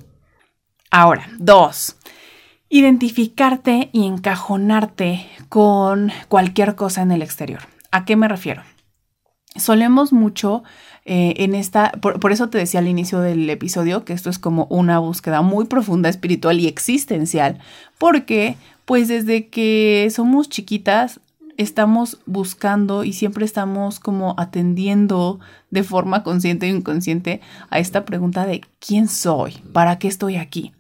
Ahora, 0.95 1.27
dos, 1.39 1.95
identificarte 2.69 3.89
y 3.93 4.05
encajonarte 4.05 5.27
con 5.49 6.11
cualquier 6.27 6.75
cosa 6.75 7.01
en 7.01 7.11
el 7.11 7.23
exterior. 7.23 7.61
¿A 7.89 8.05
qué 8.05 8.15
me 8.15 8.27
refiero? 8.27 8.61
Solemos 9.55 10.13
mucho 10.13 10.61
eh, 11.03 11.33
en 11.37 11.55
esta, 11.55 11.93
por, 11.93 12.19
por, 12.19 12.31
eso 12.31 12.49
te 12.49 12.59
decía 12.59 12.79
al 12.79 12.87
inicio 12.87 13.21
del 13.21 13.49
episodio 13.49 14.05
que 14.05 14.13
esto 14.13 14.29
es 14.29 14.37
como 14.37 14.67
una 14.69 14.99
búsqueda 14.99 15.41
muy 15.41 15.65
profunda, 15.65 16.09
espiritual 16.09 16.59
y 16.59 16.67
existencial, 16.67 17.57
porque 17.97 18.55
pues 18.85 19.07
desde 19.07 19.47
que 19.47 20.07
somos 20.11 20.47
chiquitas 20.47 21.21
estamos 21.57 22.19
buscando 22.25 23.03
y 23.03 23.13
siempre 23.13 23.45
estamos 23.45 23.99
como 23.99 24.35
atendiendo 24.37 25.39
de 25.69 25.83
forma 25.83 26.23
consciente 26.23 26.71
o 26.71 26.75
inconsciente 26.75 27.41
a 27.69 27.79
esta 27.79 28.05
pregunta 28.05 28.45
de 28.45 28.61
¿quién 28.79 29.07
soy? 29.07 29.53
¿Para 29.73 29.99
qué 29.99 30.07
estoy 30.07 30.37
aquí? 30.37 30.73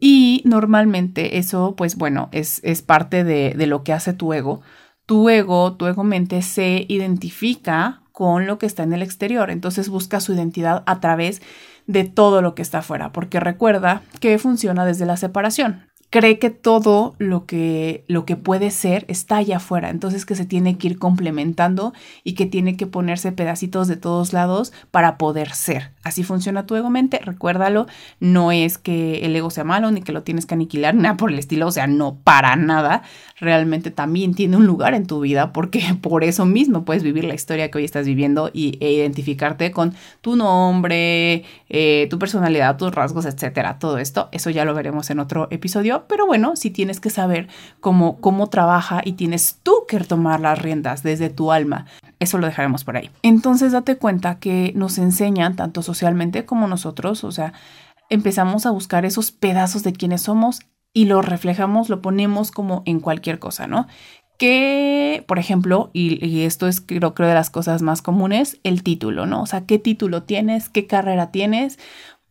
Y 0.00 0.42
normalmente 0.44 1.38
eso, 1.38 1.74
pues 1.76 1.96
bueno, 1.96 2.28
es, 2.32 2.60
es 2.62 2.82
parte 2.82 3.24
de, 3.24 3.54
de 3.56 3.66
lo 3.66 3.82
que 3.82 3.92
hace 3.92 4.12
tu 4.12 4.32
ego. 4.32 4.60
Tu 5.06 5.28
ego, 5.28 5.74
tu 5.74 5.86
ego 5.86 6.04
mente 6.04 6.42
se 6.42 6.84
identifica 6.88 8.02
con 8.12 8.46
lo 8.46 8.58
que 8.58 8.66
está 8.66 8.82
en 8.82 8.92
el 8.92 9.02
exterior. 9.02 9.50
Entonces 9.50 9.88
busca 9.88 10.20
su 10.20 10.34
identidad 10.34 10.82
a 10.86 11.00
través 11.00 11.42
de 11.86 12.04
todo 12.04 12.42
lo 12.42 12.54
que 12.54 12.62
está 12.62 12.78
afuera, 12.78 13.12
porque 13.12 13.40
recuerda 13.40 14.02
que 14.20 14.38
funciona 14.38 14.84
desde 14.84 15.06
la 15.06 15.16
separación 15.16 15.87
cree 16.10 16.38
que 16.38 16.50
todo 16.50 17.14
lo 17.18 17.46
que, 17.46 18.04
lo 18.08 18.24
que 18.24 18.36
puede 18.36 18.70
ser 18.70 19.04
está 19.08 19.36
allá 19.36 19.58
afuera, 19.58 19.90
entonces 19.90 20.24
que 20.24 20.34
se 20.34 20.46
tiene 20.46 20.78
que 20.78 20.88
ir 20.88 20.98
complementando 20.98 21.92
y 22.24 22.34
que 22.34 22.46
tiene 22.46 22.76
que 22.76 22.86
ponerse 22.86 23.32
pedacitos 23.32 23.88
de 23.88 23.96
todos 23.96 24.32
lados 24.32 24.72
para 24.90 25.18
poder 25.18 25.52
ser. 25.52 25.92
Así 26.08 26.22
funciona 26.22 26.66
tu 26.66 26.74
ego-mente, 26.76 27.20
recuérdalo, 27.24 27.86
no 28.20 28.52
es 28.52 28.78
que 28.78 29.24
el 29.24 29.36
ego 29.36 29.50
sea 29.50 29.64
malo 29.64 29.90
ni 29.90 30.02
que 30.02 30.12
lo 30.12 30.22
tienes 30.22 30.46
que 30.46 30.54
aniquilar, 30.54 30.94
nada 30.94 31.16
por 31.16 31.30
el 31.30 31.38
estilo, 31.38 31.66
o 31.66 31.72
sea, 31.72 31.86
no 31.86 32.16
para 32.24 32.56
nada, 32.56 33.02
realmente 33.38 33.90
también 33.90 34.34
tiene 34.34 34.56
un 34.56 34.66
lugar 34.66 34.94
en 34.94 35.06
tu 35.06 35.20
vida 35.20 35.52
porque 35.52 35.82
por 36.02 36.24
eso 36.24 36.44
mismo 36.44 36.84
puedes 36.84 37.02
vivir 37.02 37.24
la 37.24 37.34
historia 37.34 37.70
que 37.70 37.78
hoy 37.78 37.84
estás 37.84 38.06
viviendo 38.06 38.50
y, 38.52 38.78
e 38.80 38.92
identificarte 38.92 39.70
con 39.70 39.94
tu 40.20 40.36
nombre, 40.36 41.44
eh, 41.68 42.06
tu 42.10 42.18
personalidad, 42.18 42.76
tus 42.76 42.94
rasgos, 42.94 43.26
etcétera, 43.26 43.78
todo 43.78 43.98
esto, 43.98 44.28
eso 44.32 44.50
ya 44.50 44.64
lo 44.64 44.74
veremos 44.74 45.10
en 45.10 45.20
otro 45.20 45.48
episodio 45.50 45.68
pero 46.08 46.26
bueno, 46.26 46.56
si 46.56 46.70
tienes 46.70 47.00
que 47.00 47.10
saber 47.10 47.48
cómo, 47.80 48.20
cómo 48.20 48.48
trabaja 48.48 49.00
y 49.04 49.12
tienes 49.12 49.58
tú 49.62 49.84
que 49.86 49.98
tomar 50.00 50.40
las 50.40 50.58
riendas 50.58 51.02
desde 51.02 51.30
tu 51.30 51.52
alma. 51.52 51.86
Eso 52.20 52.38
lo 52.38 52.46
dejaremos 52.46 52.84
por 52.84 52.96
ahí. 52.96 53.10
Entonces 53.22 53.72
date 53.72 53.96
cuenta 53.96 54.38
que 54.38 54.72
nos 54.74 54.98
enseñan 54.98 55.54
tanto 55.54 55.82
socialmente 55.98 56.44
como 56.44 56.68
nosotros, 56.68 57.24
o 57.24 57.32
sea, 57.32 57.52
empezamos 58.08 58.66
a 58.66 58.70
buscar 58.70 59.04
esos 59.04 59.32
pedazos 59.32 59.82
de 59.82 59.92
quienes 59.92 60.22
somos 60.22 60.60
y 60.92 61.06
lo 61.06 61.22
reflejamos, 61.22 61.88
lo 61.88 62.00
ponemos 62.00 62.52
como 62.52 62.82
en 62.86 63.00
cualquier 63.00 63.40
cosa, 63.40 63.66
¿no? 63.66 63.88
Que, 64.38 65.24
por 65.26 65.40
ejemplo, 65.40 65.90
y, 65.92 66.42
esto 66.42 66.68
es 66.68 66.80
creo, 66.80 67.14
creo 67.14 67.28
de 67.28 67.34
las 67.34 67.50
cosas 67.50 67.82
más 67.82 68.00
comunes, 68.00 68.60
el 68.62 68.84
título, 68.84 69.26
¿no? 69.26 69.42
O 69.42 69.46
sea, 69.46 69.66
¿qué 69.66 69.80
título 69.80 70.22
tienes? 70.22 70.68
¿Qué 70.68 70.86
carrera 70.86 71.32
tienes? 71.32 71.80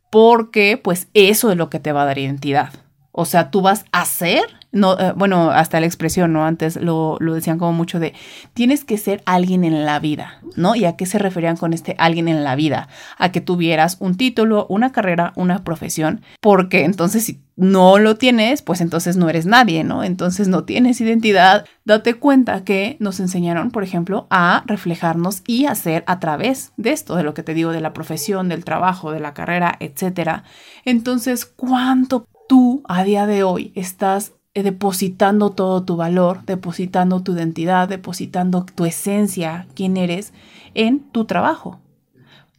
Porque, 0.09 0.79
pues, 0.81 1.09
eso 1.13 1.51
es 1.51 1.57
lo 1.57 1.69
que 1.69 1.79
te 1.79 1.91
va 1.91 2.03
a 2.03 2.05
dar 2.05 2.17
identidad. 2.17 2.71
O 3.11 3.25
sea, 3.25 3.51
tú 3.51 3.61
vas 3.61 3.83
a 3.91 4.05
ser 4.05 4.45
no, 4.71 4.99
eh, 4.99 5.13
bueno, 5.15 5.51
hasta 5.51 5.79
la 5.79 5.85
expresión, 5.85 6.33
¿no? 6.33 6.45
Antes 6.45 6.75
lo, 6.75 7.17
lo, 7.19 7.33
decían 7.33 7.57
como 7.57 7.73
mucho 7.73 7.99
de, 7.99 8.13
tienes 8.53 8.83
que 8.83 8.97
ser 8.97 9.23
alguien 9.25 9.63
en 9.63 9.85
la 9.85 9.99
vida, 9.99 10.41
¿no? 10.55 10.75
¿Y 10.75 10.85
a 10.85 10.95
qué 10.95 11.05
se 11.05 11.19
referían 11.19 11.57
con 11.57 11.73
este 11.73 11.95
alguien 11.97 12.27
en 12.27 12.43
la 12.43 12.55
vida? 12.55 12.89
A 13.17 13.31
que 13.31 13.41
tuvieras 13.41 13.97
un 13.99 14.15
título, 14.17 14.65
una 14.69 14.91
carrera, 14.91 15.33
una 15.35 15.63
profesión, 15.63 16.21
porque 16.41 16.83
entonces 16.83 17.23
si 17.23 17.41
no 17.55 17.97
lo 17.97 18.17
tienes, 18.17 18.61
pues 18.61 18.81
entonces 18.81 19.17
no 19.17 19.29
eres 19.29 19.47
nadie, 19.47 19.83
¿no? 19.83 20.03
Entonces 20.03 20.47
no 20.47 20.63
tienes 20.63 21.01
identidad. 21.01 21.65
Date 21.85 22.13
cuenta 22.13 22.63
que 22.63 22.97
nos 22.99 23.19
enseñaron, 23.19 23.71
por 23.71 23.83
ejemplo, 23.83 24.27
a 24.29 24.63
reflejarnos 24.67 25.41
y 25.47 25.65
hacer 25.65 26.03
a 26.05 26.19
través 26.19 26.71
de 26.77 26.91
esto, 26.91 27.15
de 27.15 27.23
lo 27.23 27.33
que 27.33 27.43
te 27.43 27.55
digo, 27.55 27.71
de 27.71 27.81
la 27.81 27.93
profesión, 27.93 28.47
del 28.47 28.63
trabajo, 28.63 29.11
de 29.11 29.19
la 29.19 29.33
carrera, 29.33 29.75
etcétera. 29.79 30.43
Entonces, 30.85 31.45
¿cuánto 31.45 32.27
tú 32.47 32.83
a 32.87 33.03
día 33.03 33.25
de 33.25 33.43
hoy 33.43 33.71
estás 33.75 34.33
depositando 34.63 35.51
todo 35.51 35.83
tu 35.83 35.95
valor, 35.95 36.43
depositando 36.45 37.21
tu 37.21 37.33
identidad, 37.33 37.87
depositando 37.87 38.65
tu 38.65 38.85
esencia, 38.85 39.67
quién 39.75 39.97
eres, 39.97 40.33
en 40.73 40.99
tu 40.99 41.25
trabajo. 41.25 41.79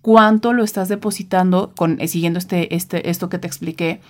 ¿Cuánto 0.02 0.52
lo 0.52 0.64
estás 0.64 0.88
depositando, 0.88 1.72
con, 1.76 2.00
eh, 2.00 2.08
siguiendo 2.08 2.38
este, 2.38 2.74
este, 2.74 3.10
esto 3.10 3.28
que 3.28 3.38
te 3.38 3.46
expliqué, 3.46 4.00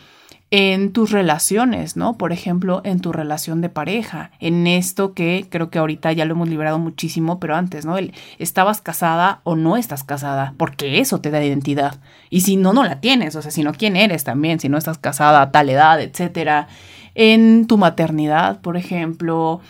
en 0.50 0.92
tus 0.92 1.10
relaciones, 1.10 1.96
¿no? 1.96 2.16
Por 2.16 2.32
ejemplo, 2.32 2.80
en 2.84 3.00
tu 3.00 3.12
relación 3.12 3.60
de 3.60 3.68
pareja, 3.68 4.30
en 4.40 4.66
esto 4.66 5.12
que 5.12 5.46
creo 5.50 5.68
que 5.68 5.78
ahorita 5.78 6.12
ya 6.12 6.24
lo 6.24 6.32
hemos 6.32 6.48
liberado 6.48 6.78
muchísimo, 6.78 7.38
pero 7.38 7.54
antes, 7.54 7.84
¿no? 7.84 7.96
Estabas 8.38 8.80
casada 8.80 9.40
o 9.44 9.56
no 9.56 9.76
estás 9.76 10.04
casada, 10.04 10.54
porque 10.56 11.00
eso 11.00 11.20
te 11.20 11.30
da 11.30 11.44
identidad. 11.44 11.96
Y 12.30 12.42
si 12.42 12.56
no, 12.56 12.72
no 12.72 12.84
la 12.84 13.00
tienes, 13.00 13.36
o 13.36 13.42
sea, 13.42 13.50
si 13.50 13.62
no, 13.62 13.74
¿quién 13.74 13.94
eres 13.96 14.24
también? 14.24 14.58
Si 14.58 14.70
no 14.70 14.78
estás 14.78 14.96
casada 14.96 15.42
a 15.42 15.50
tal 15.50 15.68
edad, 15.68 16.00
etcétera 16.00 16.68
en 17.18 17.66
tu 17.66 17.78
maternidad, 17.78 18.60
por 18.60 18.76
ejemplo, 18.76 19.60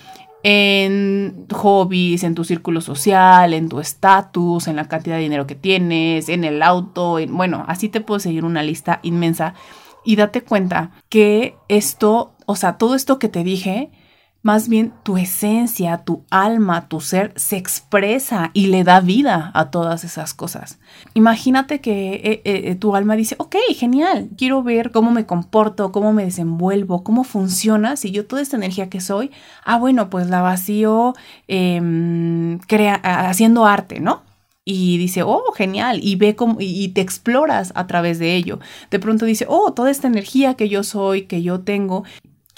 en 0.43 1.47
hobbies, 1.51 2.23
en 2.23 2.35
tu 2.35 2.45
círculo 2.45 2.83
social, 2.83 3.55
en 3.55 3.71
tu 3.71 3.81
estatus, 3.81 4.69
en 4.69 4.77
la 4.77 4.87
cantidad 4.87 5.17
de 5.17 5.23
dinero 5.23 5.47
que 5.47 5.55
tienes, 5.55 6.29
en 6.29 6.45
el 6.45 6.63
auto, 6.63 7.19
en, 7.19 7.35
bueno, 7.35 7.65
así 7.67 7.89
te 7.89 8.03
puedo 8.03 8.21
seguir 8.21 8.45
una 8.45 8.63
lista 8.63 9.01
inmensa. 9.03 9.55
Y 10.05 10.17
date 10.17 10.43
cuenta 10.43 10.91
que 11.09 11.57
esto, 11.69 12.33
o 12.45 12.55
sea, 12.55 12.77
todo 12.77 12.95
esto 12.95 13.19
que 13.19 13.31
te 13.31 13.43
dije 13.43 13.91
más 14.43 14.69
bien 14.69 14.93
tu 15.03 15.17
esencia, 15.17 15.99
tu 15.99 16.25
alma, 16.31 16.89
tu 16.89 17.01
ser 17.01 17.33
se 17.37 17.57
expresa 17.57 18.51
y 18.55 18.69
le 18.69 18.85
da 18.85 19.01
vida 19.01 19.51
a 19.53 19.71
todas 19.71 20.05
esas 20.05 20.33
cosas. 20.33 20.79
Imagínate 21.15 21.81
que 21.81 22.15
eh, 22.15 22.43
eh, 22.45 22.75
tu 22.77 22.95
alma 22.95 23.17
dice, 23.17 23.35
ok, 23.39 23.57
genial, 23.75 24.31
quiero 24.39 24.63
ver 24.63 24.93
cómo 24.93 25.11
me 25.11 25.27
comporto, 25.27 25.91
cómo 25.91 26.13
me 26.13 26.25
desenvuelvo, 26.25 27.03
cómo 27.03 27.25
funciona, 27.25 27.97
si 27.97 28.13
yo 28.13 28.27
toda 28.27 28.41
esta 28.41 28.57
energía 28.57 28.89
que 28.89 29.01
soy, 29.01 29.33
ah, 29.65 29.79
bueno, 29.79 30.09
pues 30.09 30.29
la 30.29 30.41
vacío 30.41 31.15
em, 31.49 32.61
haciendo 33.03 33.67
arte, 33.67 34.01
¿no? 34.01 34.23
y 34.71 34.99
dice, 34.99 35.23
oh, 35.23 35.51
genial, 35.57 35.99
y 36.03 36.17
ve 36.17 36.37
cómo, 36.37 36.59
y 36.61 36.89
te 36.89 37.01
exploras 37.01 37.73
a 37.75 37.87
través 37.87 38.19
de 38.19 38.35
ello. 38.35 38.59
De 38.91 38.99
pronto 38.99 39.25
dice, 39.25 39.47
oh, 39.49 39.73
toda 39.73 39.91
esta 39.91 40.09
energía 40.09 40.55
que 40.55 40.69
yo 40.69 40.83
soy, 40.83 41.23
que 41.23 41.43
yo 41.43 41.61
tengo, 41.61 42.05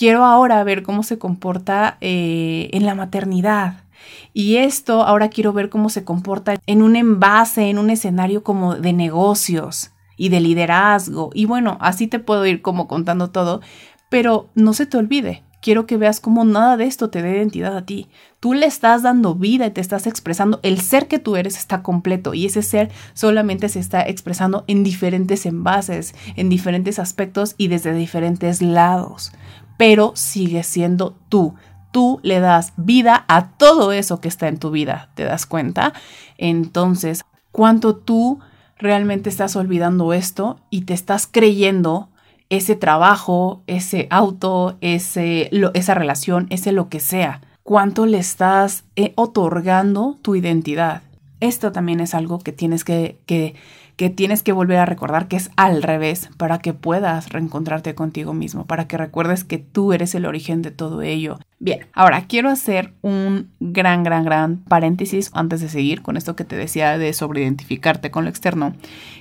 quiero 0.00 0.25
ahora 0.25 0.64
ver 0.64 0.83
cómo 0.83 1.02
se 1.02 1.19
comporta 1.19 1.99
eh, 2.00 2.71
en 2.73 2.87
la 2.87 2.95
maternidad. 2.95 3.85
Y 4.33 4.57
esto 4.57 5.02
ahora 5.02 5.28
quiero 5.28 5.52
ver 5.52 5.69
cómo 5.69 5.90
se 5.90 6.04
comporta 6.04 6.54
en 6.66 6.80
un 6.80 6.97
envase, 6.97 7.69
en 7.69 7.78
un 7.78 7.90
escenario 7.90 8.42
como 8.42 8.76
de 8.76 8.95
negocios 8.95 9.90
y 10.16 10.30
de 10.30 10.40
liderazgo. 10.40 11.28
Y 11.35 11.45
bueno, 11.45 11.76
así 11.83 12.07
te 12.07 12.19
puedo 12.19 12.47
ir 12.47 12.62
como 12.62 12.88
contando 12.88 13.28
todo, 13.28 13.61
pero 14.09 14.49
no 14.54 14.73
se 14.73 14.87
te 14.87 14.97
olvide. 14.97 15.42
Quiero 15.61 15.85
que 15.85 15.99
veas 15.99 16.21
cómo 16.21 16.47
nada 16.47 16.78
de 16.78 16.85
esto 16.85 17.11
te 17.11 17.21
dé 17.21 17.37
identidad 17.37 17.76
a 17.76 17.85
ti. 17.85 18.09
Tú 18.40 18.54
le 18.54 18.64
estás 18.64 19.02
dando 19.02 19.35
vida 19.35 19.66
y 19.66 19.71
te 19.71 19.83
estás 19.83 20.07
expresando. 20.07 20.61
El 20.62 20.80
ser 20.80 21.09
que 21.09 21.19
tú 21.19 21.37
eres 21.37 21.59
está 21.59 21.83
completo 21.83 22.33
y 22.33 22.47
ese 22.47 22.62
ser 22.62 22.90
solamente 23.12 23.69
se 23.69 23.78
está 23.78 24.00
expresando 24.00 24.64
en 24.66 24.83
diferentes 24.83 25.45
envases, 25.45 26.14
en 26.37 26.49
diferentes 26.49 26.99
aspectos 26.99 27.54
y 27.59 27.69
desde 27.69 27.92
diferentes 27.92 28.62
lados 28.62 29.33
pero 29.81 30.13
sigue 30.15 30.63
siendo 30.63 31.17
tú. 31.31 31.55
Tú 31.91 32.21
le 32.23 32.39
das 32.39 32.75
vida 32.77 33.25
a 33.29 33.53
todo 33.53 33.93
eso 33.93 34.21
que 34.21 34.29
está 34.29 34.47
en 34.49 34.59
tu 34.59 34.71
vida, 34.71 35.09
¿te 35.15 35.25
das 35.25 35.47
cuenta? 35.47 35.95
Entonces, 36.37 37.23
¿cuánto 37.51 37.97
tú 37.97 38.41
realmente 38.77 39.31
estás 39.31 39.57
olvidando 39.57 40.13
esto 40.13 40.61
y 40.69 40.83
te 40.83 40.93
estás 40.93 41.27
creyendo 41.27 42.11
ese 42.51 42.77
trabajo, 42.77 43.63
ese 43.67 44.07
auto, 44.11 44.77
ese, 44.83 45.49
esa 45.73 45.95
relación, 45.95 46.47
ese 46.51 46.73
lo 46.73 46.91
que 46.91 47.01
sea? 47.01 47.41
¿Cuánto 47.63 48.05
le 48.05 48.19
estás 48.19 48.85
eh, 48.97 49.15
otorgando 49.17 50.19
tu 50.21 50.37
identidad? 50.37 51.01
Esto 51.41 51.73
también 51.73 52.01
es 52.01 52.15
algo 52.15 52.39
que 52.39 52.53
tienes 52.53 52.85
que, 52.85 53.19
que 53.25 53.55
que 54.00 54.09
tienes 54.09 54.42
que 54.42 54.52
volver 54.52 54.78
a 54.78 54.87
recordar 54.87 55.28
que 55.28 55.37
es 55.37 55.50
al 55.57 55.83
revés 55.83 56.30
para 56.38 56.59
que 56.59 56.73
puedas 56.73 57.28
reencontrarte 57.28 57.95
contigo 57.95 58.33
mismo, 58.33 58.64
para 58.64 58.88
que 58.88 58.97
recuerdes 58.97 59.45
que 59.45 59.59
tú 59.59 59.92
eres 59.92 60.14
el 60.14 60.25
origen 60.25 60.62
de 60.62 60.71
todo 60.71 61.02
ello. 61.02 61.38
Bien, 61.59 61.87
ahora 61.92 62.25
quiero 62.26 62.49
hacer 62.49 62.95
un 63.02 63.50
gran, 63.61 64.02
gran, 64.02 64.25
gran 64.25 64.57
paréntesis 64.57 65.30
antes 65.35 65.61
de 65.61 65.69
seguir 65.69 66.00
con 66.00 66.16
esto 66.16 66.35
que 66.35 66.47
te 66.47 66.57
decía 66.57 66.97
de 66.97 67.12
sobreidentificarte 67.12 68.11
con 68.11 68.25
lo 68.25 68.30
externo, 68.30 68.73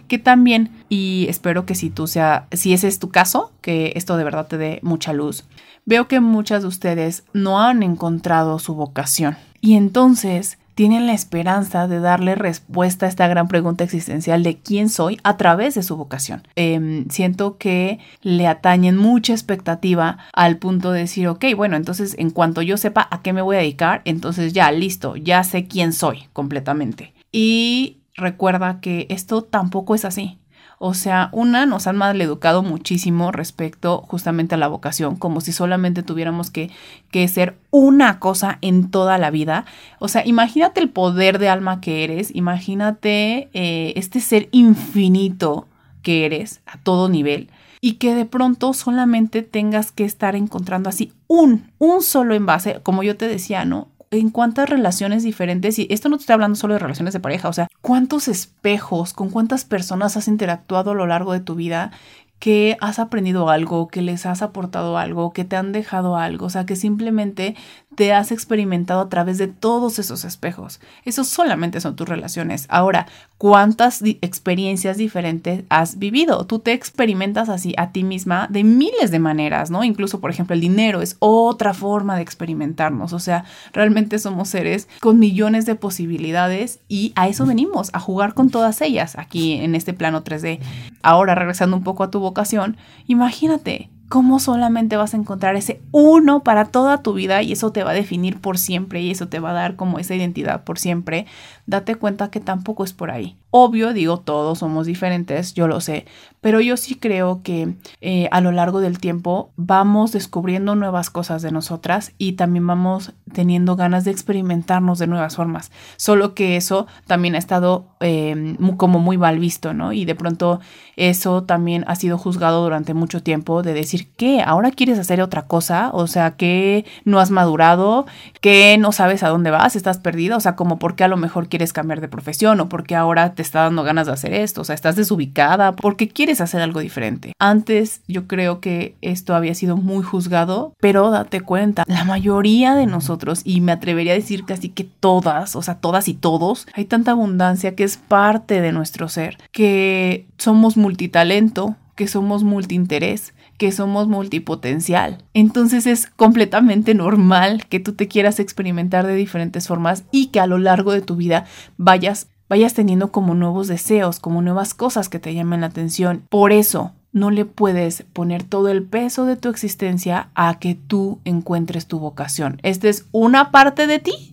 que 0.08 0.18
también, 0.18 0.72
y 0.88 1.26
espero 1.28 1.66
que 1.66 1.76
si 1.76 1.90
tú 1.90 2.08
sea, 2.08 2.48
si 2.54 2.72
ese 2.72 2.88
es 2.88 3.00
tu 3.00 3.10
caso, 3.10 3.52
que 3.60 3.92
esto 3.98 4.16
de 4.16 4.24
verdad 4.24 4.48
te 4.48 4.58
dé 4.58 4.80
mucha 4.82 5.12
luz, 5.12 5.44
veo 5.84 6.08
que 6.08 6.22
muchas 6.22 6.62
de 6.62 6.70
ustedes 6.70 7.26
no 7.34 7.60
han 7.60 7.84
encontrado 7.84 8.60
su 8.60 8.76
vocación. 8.76 9.36
Y 9.60 9.74
entonces 9.74 10.58
tienen 10.80 11.08
la 11.08 11.12
esperanza 11.12 11.90
de 11.90 12.00
darle 12.00 12.36
respuesta 12.36 13.06
a 13.06 13.10
esta 13.10 13.28
gran 13.28 13.50
pregunta 13.50 13.84
existencial 13.84 14.44
de 14.44 14.60
quién 14.60 14.88
soy 14.88 15.20
a 15.26 15.36
través 15.36 15.76
de 15.76 15.84
su 15.84 15.98
vocación. 15.98 16.48
Em, 16.56 17.06
siento 17.10 17.58
que 17.58 18.00
le 18.22 18.48
atañen 18.48 18.96
mucha 18.96 19.34
expectativa 19.34 20.20
al 20.32 20.56
punto 20.56 20.94
de 20.94 21.02
decir, 21.02 21.28
ok, 21.28 21.44
bueno, 21.58 21.76
entonces 21.76 22.16
en 22.18 22.30
cuanto 22.30 22.62
yo 22.62 22.78
sepa 22.78 23.10
a 23.12 23.22
qué 23.22 23.34
me 23.34 23.42
voy 23.42 23.58
a 23.58 23.60
dedicar, 23.60 24.02
entonces 24.06 24.54
ya, 24.54 24.72
listo, 24.72 25.18
ya 25.18 25.44
sé 25.44 25.68
quién 25.68 25.92
soy 25.92 26.30
completamente. 26.32 27.14
Y 27.30 27.98
recuerda 28.16 28.80
que 28.80 29.06
esto 29.10 29.44
tampoco 29.44 29.96
es 29.96 30.06
así. 30.06 30.38
O 30.82 30.94
sea, 30.94 31.28
una, 31.34 31.66
nos 31.66 31.88
han 31.88 31.98
mal 31.98 32.22
educado 32.22 32.64
muchísimo 32.64 33.34
respecto 33.34 34.02
justamente 34.08 34.56
a 34.56 34.58
la 34.58 34.70
vocación, 34.70 35.18
como 35.18 35.42
si 35.42 35.52
solamente 35.52 36.04
tuviéramos 36.04 36.52
que, 36.52 36.72
que 37.12 37.28
ser 37.28 37.58
una 37.70 38.18
cosa 38.20 38.60
en 38.62 38.90
toda 38.90 39.18
la 39.18 39.30
vida. 39.30 39.66
O 40.00 40.08
sea, 40.08 40.26
imagínate 40.26 40.80
el 40.80 40.90
poder 40.90 41.38
de 41.38 41.50
alma 41.50 41.82
que 41.82 42.06
eres, 42.06 42.34
imagínate 42.34 43.50
eh, 43.54 43.92
este 43.98 44.22
ser 44.22 44.48
infinito 44.52 45.68
que 46.02 46.26
eres 46.26 46.62
a 46.66 46.78
todo 46.78 47.10
nivel 47.10 47.50
y 47.82 47.94
que 47.94 48.16
de 48.16 48.26
pronto 48.26 48.74
solamente 48.74 49.42
tengas 49.42 49.92
que 49.92 50.06
estar 50.06 50.38
encontrando 50.38 50.90
así 50.90 51.12
un, 51.28 51.72
un 51.78 52.02
solo 52.02 52.36
envase, 52.36 52.80
como 52.84 53.04
yo 53.04 53.18
te 53.18 53.28
decía, 53.28 53.66
¿no? 53.66 53.90
En 54.12 54.30
cuántas 54.30 54.70
relaciones 54.70 55.24
diferentes, 55.24 55.78
y 55.80 55.88
esto 55.90 56.10
no 56.10 56.18
te 56.18 56.22
estoy 56.22 56.34
hablando 56.34 56.56
solo 56.56 56.74
de 56.74 56.80
relaciones 56.80 57.14
de 57.14 57.20
pareja, 57.20 57.50
o 57.50 57.54
sea, 57.54 57.68
cuántos 57.82 58.28
espejos, 58.28 59.14
con 59.14 59.30
cuántas 59.30 59.66
personas 59.66 60.18
has 60.18 60.28
interactuado 60.28 60.92
a 60.92 60.96
lo 60.96 61.06
largo 61.06 61.34
de 61.34 61.40
tu 61.40 61.56
vida 61.56 61.92
que 62.40 62.78
has 62.80 63.00
aprendido 63.00 63.50
algo, 63.50 63.90
que 63.90 64.02
les 64.02 64.26
has 64.26 64.42
aportado 64.42 64.98
algo, 64.98 65.34
que 65.34 65.44
te 65.44 65.58
han 65.58 65.74
dejado 65.74 66.16
algo, 66.16 66.46
o 66.46 66.50
sea, 66.50 66.66
que 66.66 66.78
simplemente 66.78 67.56
te 67.96 68.14
has 68.14 68.32
experimentado 68.32 69.02
a 69.02 69.10
través 69.10 69.38
de 69.38 69.48
todos 69.48 70.00
esos 70.00 70.24
espejos. 70.24 70.80
Esos 71.06 71.28
solamente 71.28 71.82
son 71.82 71.96
tus 71.96 72.08
relaciones. 72.08 72.66
Ahora, 72.70 73.08
¿cuántas 73.38 74.02
experiencias 74.22 74.98
diferentes 74.98 75.64
has 75.70 75.98
vivido? 75.98 76.46
Tú 76.46 76.60
te 76.60 76.74
experimentas 76.74 77.50
así 77.50 77.74
a 77.78 77.92
ti 77.92 78.04
misma 78.04 78.48
de 78.50 78.64
miles 78.64 79.12
de 79.12 79.20
maneras, 79.20 79.72
¿no? 79.72 79.84
Incluso, 79.84 80.22
por 80.22 80.32
ejemplo, 80.32 80.54
el 80.54 80.62
dinero 80.62 81.02
es 81.02 81.18
otra 81.20 81.74
forma 81.74 82.16
de 82.16 82.22
experimentarnos. 82.22 83.14
O 83.14 83.20
sea, 83.20 83.46
realmente 83.74 84.20
somos 84.20 84.50
seres 84.50 84.88
con 85.02 85.20
millones 85.20 85.66
de 85.66 85.76
posibilidades 85.76 86.80
y 86.88 87.12
a 87.16 87.28
eso 87.28 87.46
venimos, 87.46 87.90
a 87.94 88.00
jugar 88.00 88.34
con 88.34 88.50
todas 88.50 88.82
ellas 88.82 89.18
aquí 89.18 89.54
en 89.54 89.76
este 89.76 89.94
plano 89.94 90.24
3D. 90.24 90.60
Ahora, 91.02 91.36
regresando 91.36 91.76
un 91.76 91.84
poco 91.84 92.04
a 92.04 92.12
tu 92.12 92.20
vocación, 92.20 92.78
imagínate, 93.08 93.90
cómo 94.10 94.40
solamente 94.40 94.98
vas 94.98 95.14
a 95.14 95.18
encontrar 95.18 95.56
ese 95.56 95.82
uno 95.92 96.44
para 96.44 96.66
toda 96.66 97.04
tu 97.04 97.14
vida 97.14 97.44
y 97.44 97.52
eso 97.52 97.72
te 97.72 97.84
va 97.84 97.92
a 97.92 97.94
definir 97.94 98.42
por 98.42 98.58
siempre 98.58 99.02
y 99.02 99.12
eso 99.12 99.28
te 99.28 99.40
va 99.40 99.52
a 99.52 99.54
dar 99.54 99.76
como 99.76 100.00
esa 100.00 100.16
identidad 100.16 100.64
por 100.64 100.80
siempre, 100.80 101.28
date 101.70 101.96
cuenta 101.96 102.32
que 102.32 102.40
tampoco 102.40 102.84
es 102.84 102.94
por 102.94 103.12
ahí. 103.12 103.38
Obvio, 103.52 103.94
digo, 103.94 104.20
todos 104.20 104.60
somos 104.60 104.86
diferentes, 104.86 105.54
yo 105.54 105.68
lo 105.68 105.82
sé, 105.82 106.06
pero 106.42 106.62
yo 106.62 106.78
sí 106.78 106.96
creo 106.96 107.42
que 107.44 107.76
eh, 108.00 108.28
a 108.32 108.42
lo 108.42 108.52
largo 108.52 108.80
del 108.80 109.00
tiempo 109.00 109.52
vamos 109.56 110.12
descubriendo 110.12 110.76
nuevas 110.76 111.10
cosas 111.10 111.42
de 111.42 111.52
nosotras 111.52 112.14
y 112.18 112.34
también 112.34 112.66
vamos 112.66 113.14
teniendo 113.34 113.76
ganas 113.76 114.06
de 114.06 114.12
experimentarnos 114.12 115.00
de 115.00 115.08
nuevas 115.08 115.36
formas. 115.36 115.72
Solo 115.98 116.34
que 116.34 116.58
eso 116.58 116.88
también 117.08 117.36
ha 117.36 117.40
estado 117.40 117.88
em, 118.00 118.56
como 118.78 119.00
muy 119.00 119.18
mal 119.18 119.40
visto, 119.40 119.74
¿no? 119.74 119.94
Y 119.94 120.06
de 120.06 120.16
pronto 120.16 120.60
eso 120.96 121.44
también 121.44 121.86
ha 121.88 121.96
sido 121.96 122.18
juzgado 122.18 122.64
durante 122.64 122.94
mucho 122.94 123.24
tiempo 123.24 123.64
de 123.64 123.74
decir, 123.74 124.12
¿qué? 124.16 124.42
¿Ahora 124.42 124.72
quieres 124.72 125.00
hacer 125.00 125.22
otra 125.22 125.48
cosa? 125.48 125.90
O 125.94 126.08
sea, 126.08 126.32
que 126.32 126.86
no 127.04 127.20
has 127.20 127.32
madurado, 127.32 128.06
que 128.42 128.78
no 128.78 128.92
sabes 128.92 129.24
a 129.24 129.30
dónde 129.30 129.52
vas, 129.52 129.76
estás 129.76 129.98
perdida, 129.98 130.38
o 130.38 130.40
sea, 130.40 130.56
como 130.56 130.80
porque 130.80 131.04
a 131.04 131.08
lo 131.08 131.18
mejor 131.18 131.50
quieres 131.50 131.59
cambiar 131.74 132.02
de 132.02 132.08
profesión 132.08 132.60
o 132.60 132.70
porque 132.70 132.96
ahora 132.96 133.34
te 133.34 133.42
está 133.42 133.62
dando 133.62 133.84
ganas 133.84 134.08
de 134.08 134.14
hacer 134.14 134.34
esto, 134.34 134.62
o 134.62 134.64
sea, 134.64 134.76
estás 134.76 134.96
desubicada, 134.96 135.76
porque 135.76 136.08
quieres 136.08 136.42
hacer 136.42 136.62
algo 136.62 136.80
diferente. 136.80 137.34
Antes 137.40 138.02
yo 138.08 138.28
creo 138.28 138.60
que 138.60 138.96
esto 139.02 139.36
había 139.36 139.54
sido 139.54 139.78
muy 139.78 140.04
juzgado, 140.04 140.74
pero 140.80 141.12
date 141.12 141.42
cuenta, 141.42 141.84
la 141.88 142.04
mayoría 142.04 142.76
de 142.76 142.86
nosotros, 142.86 143.42
y 143.44 143.62
me 143.62 143.72
atrevería 143.72 144.14
a 144.14 144.16
decir 144.16 144.46
casi 144.46 144.70
que 144.70 144.84
todas, 144.84 145.56
o 145.56 145.62
sea, 145.62 145.76
todas 145.76 146.08
y 146.08 146.14
todos, 146.14 146.68
hay 146.74 146.86
tanta 146.86 147.12
abundancia 147.12 147.76
que 147.76 147.84
es 147.84 147.98
parte 147.98 148.62
de 148.62 148.72
nuestro 148.72 149.10
ser, 149.10 149.38
que 149.52 150.26
somos 150.38 150.78
multitalento, 150.78 151.76
que 151.96 152.08
somos 152.08 152.44
multiinterés, 152.44 153.34
que 153.60 153.72
somos 153.72 154.08
multipotencial. 154.08 155.20
Entonces 155.36 155.86
es 155.86 156.08
completamente 156.08 156.96
normal 156.96 157.68
que 157.68 157.80
tú 157.80 157.94
te 157.94 158.08
quieras 158.08 158.40
experimentar 158.40 159.06
de 159.06 159.14
diferentes 159.14 159.68
formas 159.68 160.06
y 160.12 160.28
que 160.28 160.40
a 160.40 160.48
lo 160.48 160.58
largo 160.58 160.94
de 160.94 161.02
tu 161.02 161.16
vida 161.16 161.46
vayas 161.78 162.30
vayas 162.48 162.74
teniendo 162.74 163.12
como 163.12 163.36
nuevos 163.36 163.68
deseos, 163.68 164.20
como 164.20 164.42
nuevas 164.42 164.74
cosas 164.74 165.08
que 165.08 165.20
te 165.20 165.36
llamen 165.36 165.62
la 165.62 165.68
atención. 165.68 166.24
Por 166.30 166.52
eso, 166.52 166.94
no 167.12 167.32
le 167.32 167.46
puedes 167.46 168.04
poner 168.14 168.44
todo 168.44 168.70
el 168.70 168.84
peso 168.84 169.26
de 169.26 169.36
tu 169.36 169.50
existencia 169.50 170.30
a 170.36 170.60
que 170.60 170.76
tú 170.76 171.20
encuentres 171.26 171.88
tu 171.88 172.00
vocación. 172.00 172.60
Esta 172.64 172.88
es 172.88 173.08
una 173.12 173.52
parte 173.52 173.88
de 173.88 174.00
ti 174.00 174.29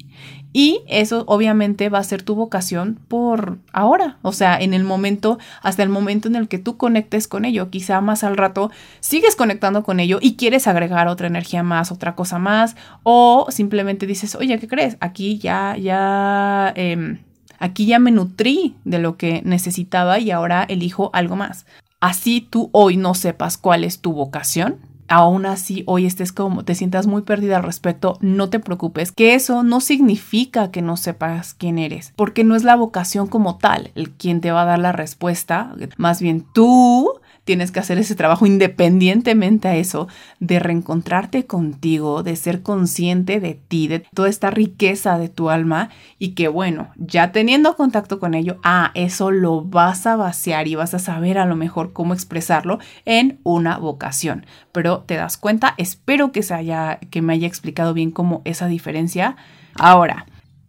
y 0.56 0.80
eso 0.88 1.24
obviamente 1.26 1.90
va 1.90 1.98
a 1.98 2.02
ser 2.02 2.22
tu 2.22 2.34
vocación 2.34 2.98
por 3.08 3.58
ahora, 3.74 4.16
o 4.22 4.32
sea, 4.32 4.56
en 4.58 4.72
el 4.72 4.84
momento, 4.84 5.38
hasta 5.60 5.82
el 5.82 5.90
momento 5.90 6.28
en 6.28 6.34
el 6.34 6.48
que 6.48 6.56
tú 6.56 6.78
conectes 6.78 7.28
con 7.28 7.44
ello. 7.44 7.68
Quizá 7.68 8.00
más 8.00 8.24
al 8.24 8.38
rato 8.38 8.70
sigues 9.00 9.36
conectando 9.36 9.82
con 9.82 10.00
ello 10.00 10.18
y 10.18 10.36
quieres 10.36 10.66
agregar 10.66 11.08
otra 11.08 11.26
energía 11.26 11.62
más, 11.62 11.92
otra 11.92 12.14
cosa 12.14 12.38
más, 12.38 12.74
o 13.02 13.48
simplemente 13.50 14.06
dices, 14.06 14.34
oye, 14.34 14.58
¿qué 14.58 14.66
crees? 14.66 14.96
Aquí 15.00 15.36
ya, 15.36 15.76
ya... 15.76 16.72
Eh, 16.74 17.18
Aquí 17.58 17.86
ya 17.86 17.98
me 17.98 18.10
nutrí 18.10 18.76
de 18.84 18.98
lo 18.98 19.16
que 19.16 19.40
necesitaba 19.42 20.18
y 20.18 20.30
ahora 20.30 20.62
elijo 20.68 21.08
algo 21.14 21.36
más. 21.36 21.64
Así 22.00 22.42
tú 22.42 22.68
hoy 22.72 22.98
no 22.98 23.14
sepas 23.14 23.56
cuál 23.56 23.82
es 23.82 24.00
tu 24.00 24.12
vocación, 24.12 24.76
aún 25.08 25.46
así 25.46 25.82
hoy 25.86 26.06
estés 26.06 26.32
como 26.32 26.64
te 26.64 26.74
sientas 26.74 27.06
muy 27.06 27.22
perdida 27.22 27.56
al 27.58 27.62
respecto, 27.62 28.18
no 28.20 28.48
te 28.48 28.60
preocupes, 28.60 29.12
que 29.12 29.34
eso 29.34 29.62
no 29.62 29.80
significa 29.80 30.70
que 30.70 30.82
no 30.82 30.96
sepas 30.96 31.54
quién 31.54 31.78
eres, 31.78 32.12
porque 32.16 32.44
no 32.44 32.56
es 32.56 32.64
la 32.64 32.76
vocación 32.76 33.26
como 33.26 33.58
tal 33.58 33.90
el 33.94 34.10
quien 34.10 34.40
te 34.40 34.52
va 34.52 34.62
a 34.62 34.66
dar 34.66 34.78
la 34.78 34.92
respuesta, 34.92 35.74
más 35.96 36.20
bien 36.20 36.46
tú 36.52 37.20
tienes 37.46 37.70
que 37.70 37.78
hacer 37.78 37.96
ese 37.96 38.16
trabajo 38.16 38.44
independientemente 38.44 39.68
a 39.68 39.76
eso, 39.76 40.08
de 40.40 40.58
reencontrarte 40.58 41.46
contigo, 41.46 42.24
de 42.24 42.34
ser 42.34 42.62
consciente 42.62 43.38
de 43.40 43.54
ti, 43.54 43.86
de 43.86 44.00
toda 44.00 44.28
esta 44.28 44.50
riqueza 44.50 45.16
de 45.16 45.28
tu 45.28 45.48
alma 45.48 45.90
y 46.18 46.30
que 46.30 46.48
bueno, 46.48 46.90
ya 46.96 47.30
teniendo 47.30 47.76
contacto 47.76 48.18
con 48.18 48.34
ello, 48.34 48.58
ah, 48.64 48.90
eso 48.94 49.30
lo 49.30 49.62
vas 49.62 50.06
a 50.08 50.16
vaciar 50.16 50.66
y 50.66 50.74
vas 50.74 50.92
a 50.92 50.98
saber 50.98 51.38
a 51.38 51.46
lo 51.46 51.54
mejor 51.54 51.92
cómo 51.92 52.14
expresarlo 52.14 52.80
en 53.04 53.38
una 53.44 53.78
vocación. 53.78 54.44
Pero 54.72 55.04
te 55.06 55.14
das 55.14 55.36
cuenta, 55.36 55.74
espero 55.78 56.32
que 56.32 56.42
se 56.42 56.52
haya, 56.52 56.98
que 57.10 57.22
me 57.22 57.32
haya 57.32 57.46
explicado 57.46 57.94
bien 57.94 58.10
cómo 58.10 58.42
esa 58.44 58.66
diferencia. 58.66 59.36
Ahora, 59.78 60.26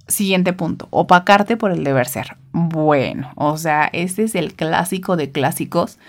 Siguiente 0.07 0.53
punto, 0.53 0.87
opacarte 0.89 1.57
por 1.57 1.71
el 1.71 1.83
deber 1.83 2.07
ser. 2.07 2.37
Bueno, 2.53 3.33
o 3.35 3.57
sea, 3.57 3.89
este 3.91 4.23
es 4.23 4.35
el 4.35 4.53
clásico 4.53 5.17
de 5.17 5.33
clásicos 5.33 5.99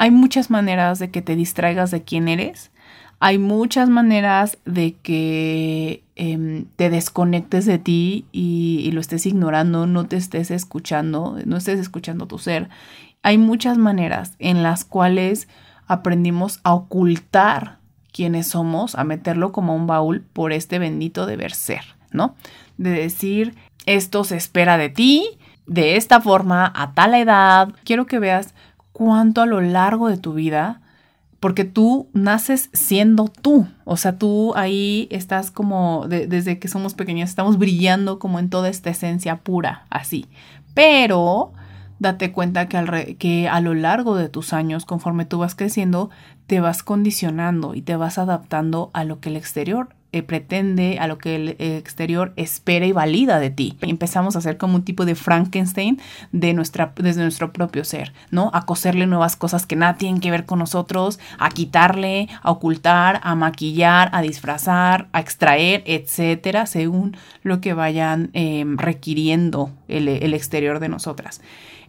hay 0.00 0.10
muchas 0.10 0.48
maneras 0.48 0.98
de 0.98 1.10
que 1.10 1.20
te 1.20 1.36
distraigas 1.36 1.90
de 1.90 2.02
quién 2.04 2.26
eres. 2.28 2.70
Hay 3.18 3.36
muchas 3.36 3.90
maneras 3.90 4.56
de 4.64 4.94
que 4.94 6.02
em, 6.16 6.64
te 6.76 6.88
desconectes 6.88 7.66
de 7.66 7.78
ti 7.78 8.24
y, 8.32 8.80
y, 8.82 8.92
lo 8.92 9.02
estés 9.02 9.26
ignorando, 9.26 9.86
no 9.86 10.06
te 10.06 10.16
estés 10.16 10.50
escuchando, 10.50 11.36
no 11.44 11.58
estés 11.58 11.78
escuchando 11.78 12.26
tu 12.26 12.38
ser. 12.38 12.70
Hay 13.22 13.36
muchas 13.36 13.76
maneras 13.76 14.36
en 14.38 14.62
las 14.62 14.86
cuales 14.86 15.48
aprendimos 15.86 16.60
a 16.62 16.72
ocultar 16.72 17.76
quiénes 18.10 18.48
somos, 18.48 18.94
a 18.94 19.04
meterlo 19.04 19.52
como 19.52 19.76
un 19.76 19.86
baúl 19.86 20.22
por 20.22 20.54
este 20.54 20.78
bendito 20.78 21.26
deber 21.26 21.52
ser, 21.52 21.84
¿no? 22.10 22.36
De 22.78 22.88
decir, 22.88 23.54
esto 23.84 24.24
se 24.24 24.38
espera 24.38 24.78
de 24.78 24.88
ti, 24.88 25.38
de 25.66 25.96
esta 25.96 26.22
forma, 26.22 26.72
a 26.74 26.94
tal 26.94 27.12
edad. 27.12 27.68
Quiero 27.84 28.06
que 28.06 28.18
veas 28.18 28.54
cuánto 28.92 29.42
a 29.42 29.46
lo 29.46 29.60
largo 29.60 30.08
de 30.08 30.18
tu 30.18 30.34
vida, 30.34 30.80
porque 31.40 31.64
tú 31.64 32.08
naces 32.12 32.68
siendo 32.72 33.28
tú, 33.28 33.66
o 33.84 33.96
sea, 33.96 34.18
tú 34.18 34.52
ahí 34.56 35.08
estás 35.10 35.50
como, 35.50 36.06
desde 36.06 36.58
que 36.58 36.68
somos 36.68 36.94
pequeños, 36.94 37.30
estamos 37.30 37.58
brillando 37.58 38.18
como 38.18 38.38
en 38.38 38.50
toda 38.50 38.68
esta 38.68 38.90
esencia 38.90 39.36
pura, 39.36 39.86
así. 39.88 40.26
Pero 40.74 41.52
date 41.98 42.32
cuenta 42.32 42.68
que, 42.68 43.16
que 43.18 43.48
a 43.48 43.60
lo 43.60 43.74
largo 43.74 44.16
de 44.16 44.28
tus 44.28 44.52
años, 44.52 44.84
conforme 44.84 45.24
tú 45.24 45.38
vas 45.38 45.54
creciendo, 45.54 46.10
te 46.46 46.60
vas 46.60 46.82
condicionando 46.82 47.74
y 47.74 47.82
te 47.82 47.96
vas 47.96 48.18
adaptando 48.18 48.90
a 48.92 49.04
lo 49.04 49.20
que 49.20 49.30
el 49.30 49.36
exterior 49.36 49.94
eh, 50.12 50.22
pretende, 50.22 50.98
a 50.98 51.06
lo 51.06 51.18
que 51.18 51.36
el 51.36 51.48
exterior 51.58 52.32
espera 52.36 52.86
y 52.86 52.92
valida 52.92 53.38
de 53.38 53.50
ti. 53.50 53.76
Empezamos 53.80 54.34
a 54.34 54.40
hacer 54.40 54.56
como 54.56 54.76
un 54.76 54.84
tipo 54.84 55.04
de 55.04 55.14
Frankenstein 55.14 56.00
de 56.32 56.52
nuestra, 56.52 56.92
desde 56.96 57.22
nuestro 57.22 57.52
propio 57.52 57.84
ser, 57.84 58.12
¿no? 58.30 58.50
A 58.52 58.66
coserle 58.66 59.06
nuevas 59.06 59.36
cosas 59.36 59.66
que 59.66 59.76
nada 59.76 59.96
tienen 59.96 60.20
que 60.20 60.30
ver 60.30 60.46
con 60.46 60.58
nosotros, 60.58 61.18
a 61.38 61.50
quitarle, 61.50 62.28
a 62.42 62.50
ocultar, 62.50 63.20
a 63.22 63.34
maquillar, 63.34 64.10
a 64.12 64.22
disfrazar, 64.22 65.08
a 65.12 65.20
extraer, 65.20 65.82
etcétera, 65.86 66.66
según 66.66 67.16
lo 67.42 67.60
que 67.60 67.74
vayan 67.74 68.30
em, 68.32 68.78
requiriendo 68.78 69.70
el, 69.88 70.08
el 70.08 70.34
exterior 70.34 70.80
de 70.80 70.88
nosotras. 70.88 71.40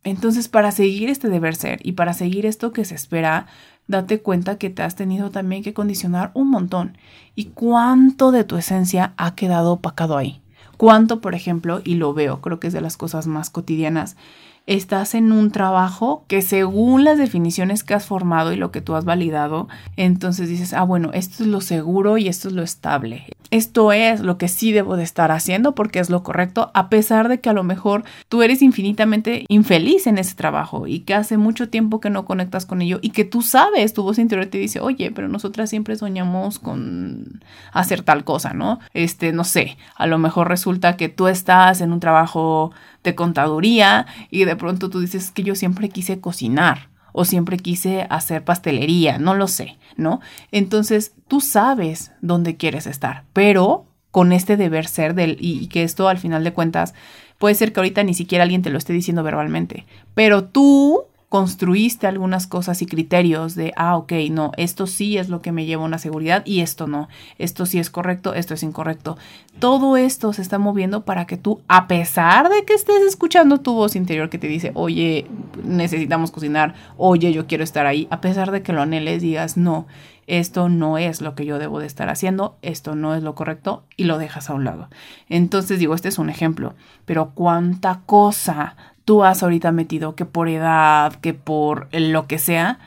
Entonces, 0.03 0.47
para 0.47 0.71
seguir 0.71 1.09
este 1.09 1.29
deber 1.29 1.55
ser 1.55 1.79
y 1.83 1.91
para 1.91 2.13
seguir 2.13 2.45
esto 2.45 2.73
que 2.73 2.85
se 2.85 2.95
espera, 2.95 3.45
date 3.91 4.21
cuenta 4.21 4.57
que 4.57 4.71
te 4.71 4.81
has 4.81 4.95
tenido 4.95 5.29
también 5.29 5.63
que 5.63 5.73
condicionar 5.73 6.31
un 6.33 6.49
montón 6.49 6.97
y 7.35 7.45
cuánto 7.45 8.31
de 8.31 8.43
tu 8.43 8.57
esencia 8.57 9.13
ha 9.17 9.35
quedado 9.35 9.73
opacado 9.73 10.17
ahí. 10.17 10.41
Cuánto, 10.77 11.21
por 11.21 11.35
ejemplo, 11.35 11.81
y 11.83 11.95
lo 11.95 12.13
veo, 12.15 12.41
creo 12.41 12.59
que 12.59 12.67
es 12.67 12.73
de 12.73 12.81
las 12.81 12.97
cosas 12.97 13.27
más 13.27 13.51
cotidianas, 13.51 14.17
estás 14.67 15.15
en 15.15 15.31
un 15.31 15.51
trabajo 15.51 16.23
que 16.27 16.41
según 16.41 17.03
las 17.03 17.17
definiciones 17.17 17.83
que 17.83 17.93
has 17.93 18.05
formado 18.05 18.53
y 18.53 18.55
lo 18.55 18.71
que 18.71 18.81
tú 18.81 18.95
has 18.95 19.05
validado, 19.05 19.67
entonces 19.97 20.49
dices, 20.49 20.73
ah, 20.73 20.83
bueno, 20.83 21.11
esto 21.13 21.43
es 21.43 21.49
lo 21.49 21.61
seguro 21.61 22.17
y 22.17 22.27
esto 22.27 22.47
es 22.47 22.53
lo 22.53 22.61
estable. 22.61 23.25
Esto 23.49 23.91
es 23.91 24.21
lo 24.21 24.37
que 24.37 24.47
sí 24.47 24.71
debo 24.71 24.95
de 24.95 25.03
estar 25.03 25.31
haciendo 25.31 25.75
porque 25.75 25.99
es 25.99 26.09
lo 26.09 26.23
correcto, 26.23 26.71
a 26.73 26.89
pesar 26.89 27.27
de 27.27 27.41
que 27.41 27.49
a 27.49 27.53
lo 27.53 27.63
mejor 27.63 28.03
tú 28.29 28.43
eres 28.43 28.61
infinitamente 28.61 29.45
infeliz 29.49 30.07
en 30.07 30.17
ese 30.17 30.35
trabajo 30.35 30.87
y 30.87 30.99
que 31.01 31.15
hace 31.15 31.37
mucho 31.37 31.67
tiempo 31.67 31.99
que 31.99 32.09
no 32.09 32.23
conectas 32.23 32.65
con 32.65 32.81
ello 32.81 32.99
y 33.01 33.09
que 33.09 33.25
tú 33.25 33.41
sabes, 33.41 33.93
tu 33.93 34.03
voz 34.03 34.19
interior 34.19 34.47
te 34.47 34.57
dice, 34.57 34.79
oye, 34.79 35.11
pero 35.11 35.27
nosotras 35.27 35.69
siempre 35.69 35.97
soñamos 35.97 36.59
con 36.59 37.43
hacer 37.73 38.03
tal 38.03 38.23
cosa, 38.23 38.53
¿no? 38.53 38.79
Este, 38.93 39.33
no 39.33 39.43
sé, 39.43 39.77
a 39.95 40.07
lo 40.07 40.17
mejor 40.17 40.47
resulta 40.47 40.95
que 40.95 41.09
tú 41.09 41.27
estás 41.27 41.81
en 41.81 41.91
un 41.91 41.99
trabajo 41.99 42.71
de 43.03 43.15
contaduría 43.15 44.05
y 44.29 44.45
de 44.45 44.55
pronto 44.55 44.89
tú 44.89 44.99
dices 44.99 45.31
que 45.31 45.43
yo 45.43 45.55
siempre 45.55 45.89
quise 45.89 46.19
cocinar 46.19 46.89
o 47.13 47.25
siempre 47.25 47.57
quise 47.57 48.07
hacer 48.09 48.43
pastelería, 48.43 49.17
no 49.17 49.33
lo 49.33 49.47
sé, 49.47 49.77
¿no? 49.97 50.21
Entonces 50.51 51.13
tú 51.27 51.41
sabes 51.41 52.11
dónde 52.21 52.55
quieres 52.55 52.87
estar, 52.87 53.25
pero 53.33 53.85
con 54.11 54.31
este 54.31 54.57
deber 54.57 54.87
ser 54.87 55.13
del 55.13 55.37
y, 55.39 55.59
y 55.59 55.67
que 55.67 55.83
esto 55.83 56.07
al 56.07 56.17
final 56.17 56.43
de 56.43 56.53
cuentas 56.53 56.93
puede 57.37 57.55
ser 57.55 57.73
que 57.73 57.79
ahorita 57.79 58.03
ni 58.03 58.13
siquiera 58.13 58.43
alguien 58.43 58.61
te 58.61 58.69
lo 58.69 58.77
esté 58.77 58.93
diciendo 58.93 59.23
verbalmente, 59.23 59.85
pero 60.13 60.45
tú 60.45 61.05
construiste 61.31 62.07
algunas 62.07 62.45
cosas 62.45 62.81
y 62.81 62.85
criterios 62.85 63.55
de, 63.55 63.71
ah, 63.77 63.95
ok, 63.95 64.11
no, 64.31 64.51
esto 64.57 64.85
sí 64.85 65.17
es 65.17 65.29
lo 65.29 65.41
que 65.41 65.53
me 65.53 65.63
lleva 65.63 65.83
a 65.83 65.85
una 65.85 65.97
seguridad 65.97 66.45
y 66.45 66.59
esto 66.59 66.87
no, 66.87 67.07
esto 67.37 67.65
sí 67.65 67.79
es 67.79 67.89
correcto, 67.89 68.33
esto 68.33 68.53
es 68.53 68.63
incorrecto. 68.63 69.17
Todo 69.57 69.95
esto 69.95 70.33
se 70.33 70.41
está 70.41 70.59
moviendo 70.59 71.05
para 71.05 71.27
que 71.27 71.37
tú, 71.37 71.61
a 71.69 71.87
pesar 71.87 72.49
de 72.49 72.65
que 72.65 72.73
estés 72.73 73.01
escuchando 73.03 73.61
tu 73.61 73.73
voz 73.73 73.95
interior 73.95 74.29
que 74.29 74.39
te 74.39 74.47
dice, 74.47 74.73
oye, 74.73 75.25
necesitamos 75.63 76.31
cocinar, 76.31 76.75
oye, 76.97 77.31
yo 77.31 77.47
quiero 77.47 77.63
estar 77.63 77.85
ahí, 77.85 78.09
a 78.11 78.19
pesar 78.19 78.51
de 78.51 78.61
que 78.61 78.73
lo 78.73 78.81
anheles, 78.81 79.21
digas, 79.21 79.55
no, 79.55 79.87
esto 80.27 80.67
no 80.67 80.97
es 80.97 81.21
lo 81.21 81.33
que 81.33 81.45
yo 81.45 81.59
debo 81.59 81.79
de 81.79 81.87
estar 81.87 82.09
haciendo, 82.09 82.57
esto 82.61 82.93
no 82.95 83.15
es 83.15 83.23
lo 83.23 83.35
correcto 83.35 83.83
y 83.95 84.03
lo 84.03 84.17
dejas 84.17 84.49
a 84.49 84.53
un 84.53 84.65
lado. 84.65 84.89
Entonces 85.29 85.79
digo, 85.79 85.95
este 85.95 86.09
es 86.09 86.19
un 86.19 86.29
ejemplo, 86.29 86.73
pero 87.05 87.31
cuánta 87.31 88.01
cosa 88.05 88.75
tú 89.05 89.23
has 89.23 89.43
ahorita 89.43 89.71
metido 89.71 90.15
que 90.15 90.25
por 90.25 90.49
edad, 90.49 91.13
que 91.15 91.33
por 91.33 91.87
lo 91.91 92.27
que 92.27 92.37
sea, 92.37 92.79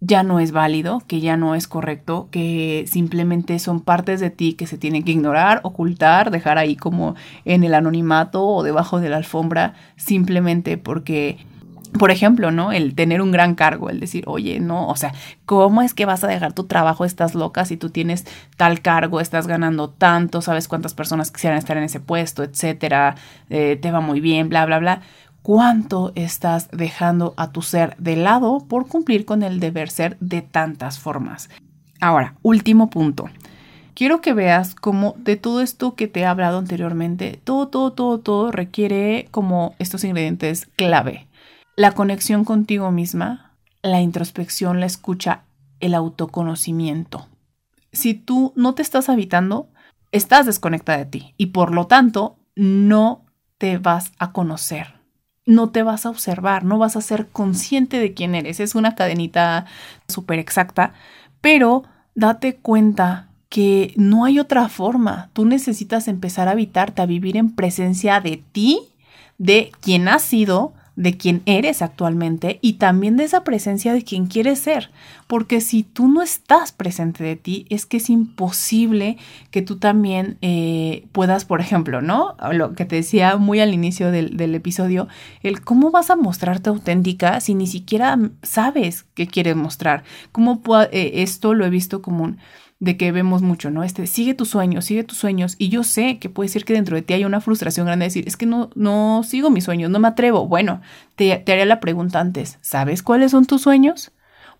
ya 0.00 0.22
no 0.22 0.38
es 0.38 0.52
válido, 0.52 1.02
que 1.06 1.20
ya 1.20 1.36
no 1.36 1.54
es 1.54 1.66
correcto, 1.66 2.28
que 2.30 2.84
simplemente 2.86 3.58
son 3.58 3.80
partes 3.80 4.20
de 4.20 4.30
ti 4.30 4.54
que 4.54 4.66
se 4.66 4.78
tienen 4.78 5.02
que 5.02 5.12
ignorar, 5.12 5.60
ocultar, 5.64 6.30
dejar 6.30 6.56
ahí 6.56 6.76
como 6.76 7.16
en 7.44 7.64
el 7.64 7.74
anonimato 7.74 8.46
o 8.46 8.62
debajo 8.62 9.00
de 9.00 9.08
la 9.08 9.16
alfombra, 9.16 9.74
simplemente 9.96 10.78
porque 10.78 11.38
por 11.98 12.10
ejemplo, 12.10 12.50
¿no? 12.50 12.70
El 12.70 12.94
tener 12.94 13.22
un 13.22 13.32
gran 13.32 13.54
cargo, 13.54 13.88
el 13.88 13.98
decir, 13.98 14.24
oye, 14.26 14.60
no, 14.60 14.88
o 14.88 14.96
sea, 14.96 15.14
¿cómo 15.46 15.80
es 15.80 15.94
que 15.94 16.04
vas 16.04 16.22
a 16.22 16.28
dejar 16.28 16.52
tu 16.52 16.64
trabajo? 16.64 17.06
Estás 17.06 17.34
loca 17.34 17.64
si 17.64 17.78
tú 17.78 17.88
tienes 17.88 18.26
tal 18.56 18.82
cargo, 18.82 19.20
estás 19.20 19.46
ganando 19.46 19.88
tanto, 19.88 20.42
sabes 20.42 20.68
cuántas 20.68 20.92
personas 20.92 21.30
quisieran 21.30 21.58
estar 21.58 21.78
en 21.78 21.84
ese 21.84 21.98
puesto, 21.98 22.42
etcétera, 22.42 23.14
eh, 23.48 23.78
te 23.80 23.90
va 23.90 24.00
muy 24.00 24.20
bien, 24.20 24.50
bla, 24.50 24.66
bla, 24.66 24.78
bla 24.78 25.00
cuánto 25.48 26.12
estás 26.14 26.68
dejando 26.72 27.32
a 27.38 27.52
tu 27.52 27.62
ser 27.62 27.96
de 27.96 28.16
lado 28.16 28.66
por 28.68 28.86
cumplir 28.86 29.24
con 29.24 29.42
el 29.42 29.60
deber 29.60 29.88
ser 29.88 30.18
de 30.20 30.42
tantas 30.42 30.98
formas. 30.98 31.48
Ahora, 32.02 32.34
último 32.42 32.90
punto. 32.90 33.30
Quiero 33.94 34.20
que 34.20 34.34
veas 34.34 34.74
cómo 34.74 35.14
de 35.16 35.36
todo 35.36 35.62
esto 35.62 35.94
que 35.94 36.06
te 36.06 36.20
he 36.20 36.26
hablado 36.26 36.58
anteriormente, 36.58 37.40
todo, 37.44 37.68
todo, 37.68 37.94
todo, 37.94 38.20
todo 38.20 38.52
requiere 38.52 39.26
como 39.30 39.74
estos 39.78 40.04
ingredientes 40.04 40.68
clave. 40.76 41.28
La 41.76 41.92
conexión 41.92 42.44
contigo 42.44 42.90
misma, 42.90 43.56
la 43.80 44.02
introspección, 44.02 44.80
la 44.80 44.86
escucha, 44.86 45.44
el 45.80 45.94
autoconocimiento. 45.94 47.26
Si 47.90 48.12
tú 48.12 48.52
no 48.54 48.74
te 48.74 48.82
estás 48.82 49.08
habitando, 49.08 49.70
estás 50.12 50.44
desconectada 50.44 50.98
de 50.98 51.06
ti 51.06 51.34
y 51.38 51.46
por 51.46 51.72
lo 51.72 51.86
tanto 51.86 52.36
no 52.54 53.24
te 53.56 53.78
vas 53.78 54.12
a 54.18 54.32
conocer 54.32 54.97
no 55.48 55.70
te 55.70 55.82
vas 55.82 56.04
a 56.04 56.10
observar, 56.10 56.62
no 56.62 56.76
vas 56.76 56.94
a 56.94 57.00
ser 57.00 57.28
consciente 57.28 57.98
de 57.98 58.12
quién 58.12 58.34
eres. 58.34 58.60
Es 58.60 58.74
una 58.74 58.94
cadenita 58.94 59.64
súper 60.06 60.38
exacta, 60.38 60.92
pero 61.40 61.84
date 62.14 62.56
cuenta 62.56 63.28
que 63.48 63.94
no 63.96 64.26
hay 64.26 64.38
otra 64.38 64.68
forma. 64.68 65.30
Tú 65.32 65.46
necesitas 65.46 66.06
empezar 66.06 66.48
a 66.48 66.50
habitarte, 66.50 67.00
a 67.00 67.06
vivir 67.06 67.38
en 67.38 67.54
presencia 67.54 68.20
de 68.20 68.42
ti, 68.52 68.80
de 69.38 69.72
quien 69.80 70.08
has 70.08 70.22
sido, 70.22 70.74
de 70.98 71.16
quien 71.16 71.42
eres 71.46 71.80
actualmente 71.80 72.58
y 72.60 72.74
también 72.74 73.16
de 73.16 73.22
esa 73.22 73.44
presencia 73.44 73.92
de 73.92 74.02
quien 74.02 74.26
quieres 74.26 74.58
ser. 74.58 74.90
Porque 75.28 75.60
si 75.60 75.84
tú 75.84 76.08
no 76.08 76.22
estás 76.22 76.72
presente 76.72 77.22
de 77.22 77.36
ti, 77.36 77.66
es 77.70 77.86
que 77.86 77.98
es 77.98 78.10
imposible 78.10 79.16
que 79.52 79.62
tú 79.62 79.76
también 79.76 80.38
eh, 80.42 81.06
puedas, 81.12 81.44
por 81.44 81.60
ejemplo, 81.60 82.02
¿no? 82.02 82.34
Lo 82.52 82.74
que 82.74 82.84
te 82.84 82.96
decía 82.96 83.36
muy 83.36 83.60
al 83.60 83.74
inicio 83.74 84.10
del, 84.10 84.54
episodio, 84.56 85.06
el 85.44 85.60
cómo 85.60 85.92
vas 85.92 86.10
a 86.10 86.16
mostrarte 86.16 86.70
auténtica 86.70 87.40
si 87.40 87.54
ni 87.54 87.68
siquiera 87.68 88.18
sabes 88.42 89.06
qué 89.14 89.28
quieres 89.28 89.54
mostrar. 89.54 90.02
¿Cómo 90.32 90.60
eh, 90.90 91.22
esto 91.22 91.54
lo 91.54 91.64
he 91.64 91.70
visto 91.70 92.02
como 92.02 92.24
un 92.24 92.38
de 92.80 92.96
que 92.96 93.10
vemos 93.10 93.42
mucho, 93.42 93.70
¿no? 93.70 93.82
Este, 93.82 94.06
sigue 94.06 94.34
tus 94.34 94.50
sueños, 94.50 94.84
sigue 94.84 95.02
tus 95.02 95.18
sueños. 95.18 95.56
Y 95.58 95.68
yo 95.68 95.82
sé 95.82 96.18
que 96.18 96.28
puede 96.28 96.48
ser 96.48 96.64
que 96.64 96.74
dentro 96.74 96.94
de 96.94 97.02
ti 97.02 97.14
hay 97.14 97.24
una 97.24 97.40
frustración 97.40 97.86
grande 97.86 98.04
de 98.04 98.08
decir, 98.08 98.28
es 98.28 98.36
que 98.36 98.46
no, 98.46 98.70
no 98.74 99.22
sigo 99.24 99.50
mis 99.50 99.64
sueños, 99.64 99.90
no 99.90 99.98
me 99.98 100.08
atrevo. 100.08 100.46
Bueno, 100.46 100.80
te, 101.16 101.36
te 101.38 101.52
haría 101.52 101.66
la 101.66 101.80
pregunta 101.80 102.20
antes, 102.20 102.58
¿sabes 102.60 103.02
cuáles 103.02 103.32
son 103.32 103.46
tus 103.46 103.62
sueños? 103.62 104.12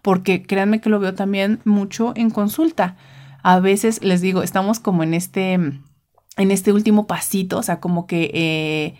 Porque 0.02 0.42
créanme 0.42 0.80
que 0.80 0.90
lo 0.90 1.00
veo 1.00 1.14
también 1.14 1.60
mucho 1.64 2.12
en 2.16 2.30
consulta. 2.30 2.96
A 3.42 3.60
veces 3.60 4.02
les 4.02 4.20
digo, 4.20 4.42
estamos 4.42 4.80
como 4.80 5.04
en 5.04 5.14
este, 5.14 5.52
en 5.52 5.82
este 6.36 6.72
último 6.72 7.06
pasito, 7.06 7.58
o 7.58 7.62
sea, 7.62 7.80
como 7.80 8.06
que... 8.06 8.30
Eh, 8.34 8.94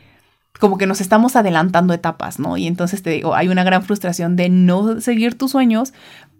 como 0.59 0.77
que 0.77 0.89
nos 0.89 1.01
estamos 1.01 1.37
adelantando 1.37 1.95
etapas, 1.95 2.41
¿no? 2.41 2.57
Y 2.57 2.67
entonces 2.67 3.03
te 3.05 3.11
digo, 3.11 3.37
hay 3.37 3.49
una 3.49 3.63
gran 3.63 3.85
frustración 3.85 4.35
de 4.35 4.49
no 4.49 5.01
seguir 5.01 5.39
tus 5.39 5.53
sueños, 5.53 5.93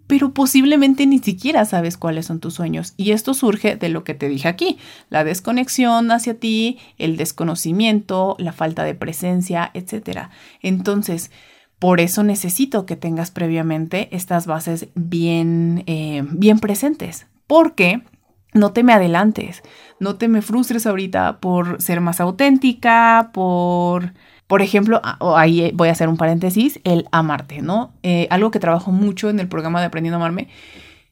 pero 0.09 0.33
posiblemente 0.33 1.05
ni 1.05 1.19
siquiera 1.19 1.65
sabes 1.65 1.95
cuáles 1.95 2.25
son 2.25 2.39
tus 2.39 2.55
sueños. 2.55 2.95
Y 2.97 3.11
esto 3.11 3.35
surge 3.35 3.75
de 3.75 3.89
lo 3.89 4.03
que 4.03 4.15
te 4.15 4.27
dije 4.27 4.47
aquí, 4.47 4.79
la 5.11 5.23
desconexión 5.23 6.09
hacia 6.09 6.33
ti, 6.33 6.79
el 6.97 7.15
desconocimiento, 7.15 8.35
la 8.39 8.51
falta 8.51 8.83
de 8.85 8.95
presencia, 8.95 9.69
etc. 9.75 10.29
Entonces, 10.63 11.29
por 11.77 12.01
eso 12.01 12.23
necesito 12.23 12.87
que 12.87 12.95
tengas 12.95 13.29
previamente 13.29 14.09
estas 14.11 14.47
bases 14.47 14.87
bien, 14.95 15.83
eh, 15.85 16.23
bien 16.27 16.57
presentes, 16.57 17.27
porque 17.45 18.01
no 18.51 18.71
te 18.71 18.81
me 18.81 18.93
adelantes, 18.93 19.61
no 19.99 20.15
te 20.15 20.27
me 20.27 20.41
frustres 20.41 20.87
ahorita 20.87 21.39
por 21.39 21.79
ser 21.83 22.01
más 22.01 22.19
auténtica, 22.19 23.29
por 23.31 24.13
por 24.49 24.63
ejemplo, 24.63 24.99
ah, 25.03 25.19
ahí 25.37 25.71
voy 25.75 25.89
a 25.89 25.91
hacer 25.91 26.09
un 26.09 26.17
paréntesis, 26.17 26.79
el 26.83 27.07
amarte, 27.11 27.61
¿no? 27.61 27.93
Eh, 28.01 28.25
algo 28.31 28.49
que 28.49 28.59
trabajo 28.59 28.91
mucho 28.91 29.29
en 29.29 29.39
el 29.39 29.47
programa 29.47 29.79
de 29.79 29.85
Aprendiendo 29.85 30.15
a 30.15 30.21
Amarme 30.21 30.47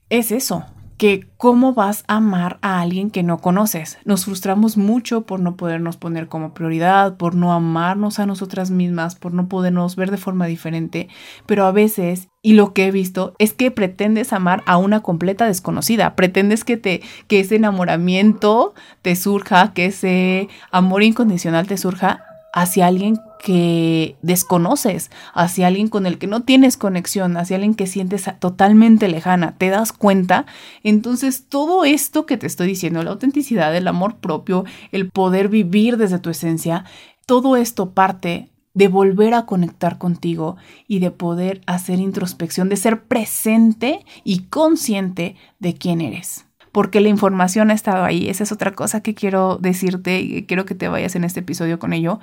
es 0.10 0.32
eso, 0.32 0.66
que 0.98 1.28
cómo 1.38 1.76
vas 1.76 2.04
a 2.08 2.16
amar 2.16 2.58
a 2.64 2.82
alguien 2.82 3.12
que 3.12 3.22
no 3.22 3.38
conoces. 3.38 4.00
Nos 4.06 4.26
frustramos 4.26 4.76
mucho 4.76 5.22
por 5.22 5.40
no 5.40 5.56
podernos 5.56 5.98
poner 5.98 6.28
como 6.28 6.56
prioridad, 6.56 7.16
por 7.18 7.36
no 7.36 7.54
amarnos 7.54 8.18
a 8.18 8.26
nosotras 8.26 8.72
mismas, 8.72 9.14
por 9.14 9.36
no 9.36 9.48
podernos 9.48 9.96
ver 9.96 10.10
de 10.10 10.18
forma 10.18 10.48
diferente, 10.48 11.08
pero 11.46 11.68
a 11.68 11.72
veces, 11.72 12.30
y 12.42 12.54
lo 12.54 12.74
que 12.74 12.88
he 12.88 12.92
visto, 12.92 13.36
es 13.38 13.54
que 13.54 13.70
pretendes 13.70 14.34
amar 14.34 14.64
a 14.66 14.78
una 14.78 15.02
completa 15.02 15.46
desconocida, 15.46 16.16
pretendes 16.16 16.64
que 16.64 16.78
te 16.78 17.04
que 17.28 17.42
ese 17.42 17.58
enamoramiento 17.58 18.74
te 19.04 19.16
surja, 19.16 19.74
que 19.74 19.86
ese 19.86 20.50
amor 20.72 21.04
incondicional 21.04 21.68
te 21.68 21.78
surja 21.78 22.24
hacia 22.52 22.88
alguien 22.88 23.20
que 23.48 24.18
desconoces, 24.22 25.10
hacia 25.34 25.68
alguien 25.68 25.88
con 25.88 26.06
el 26.06 26.18
que 26.18 26.28
no 26.28 26.42
tienes 26.42 26.76
conexión, 26.76 27.38
hacia 27.38 27.56
alguien 27.56 27.76
que 27.76 27.88
sientes 27.88 28.30
totalmente 28.40 29.08
lejana, 29.08 29.56
te 29.58 29.70
das 29.70 29.94
cuenta, 29.94 30.46
entonces 30.84 31.46
todo 31.48 31.86
esto 31.86 32.26
que 32.26 32.36
te 32.36 32.46
estoy 32.46 32.68
diciendo, 32.68 33.02
la 33.04 33.12
autenticidad, 33.12 33.74
el 33.74 33.88
amor 33.88 34.18
propio, 34.18 34.66
el 34.92 35.10
poder 35.10 35.48
vivir 35.48 35.96
desde 35.96 36.20
tu 36.20 36.30
esencia, 36.30 36.84
todo 37.26 37.56
esto 37.56 37.92
parte 37.92 38.50
de 38.74 38.90
volver 38.90 39.34
a 39.34 39.46
conectar 39.46 39.98
contigo 39.98 40.58
y 40.86 41.00
de 41.00 41.12
poder 41.12 41.62
hacer 41.68 42.00
introspección, 42.00 42.68
de 42.68 42.76
ser 42.76 43.04
presente 43.04 44.06
y 44.26 44.40
consciente 44.50 45.38
de 45.60 45.74
quién 45.74 46.02
eres 46.02 46.44
porque 46.74 47.02
la 47.02 47.10
información 47.10 47.72
ha 47.72 47.74
estado 47.74 48.04
ahí. 48.04 48.30
Esa 48.30 48.44
es 48.44 48.52
otra 48.52 48.74
cosa 48.74 49.02
que 49.02 49.16
quiero 49.16 49.58
decirte 49.60 50.20
y 50.20 50.44
quiero 50.44 50.66
que 50.66 50.76
te 50.76 50.88
vayas 50.88 51.16
en 51.16 51.24
este 51.24 51.40
episodio 51.40 51.80
con 51.80 51.92
ello. 51.92 52.20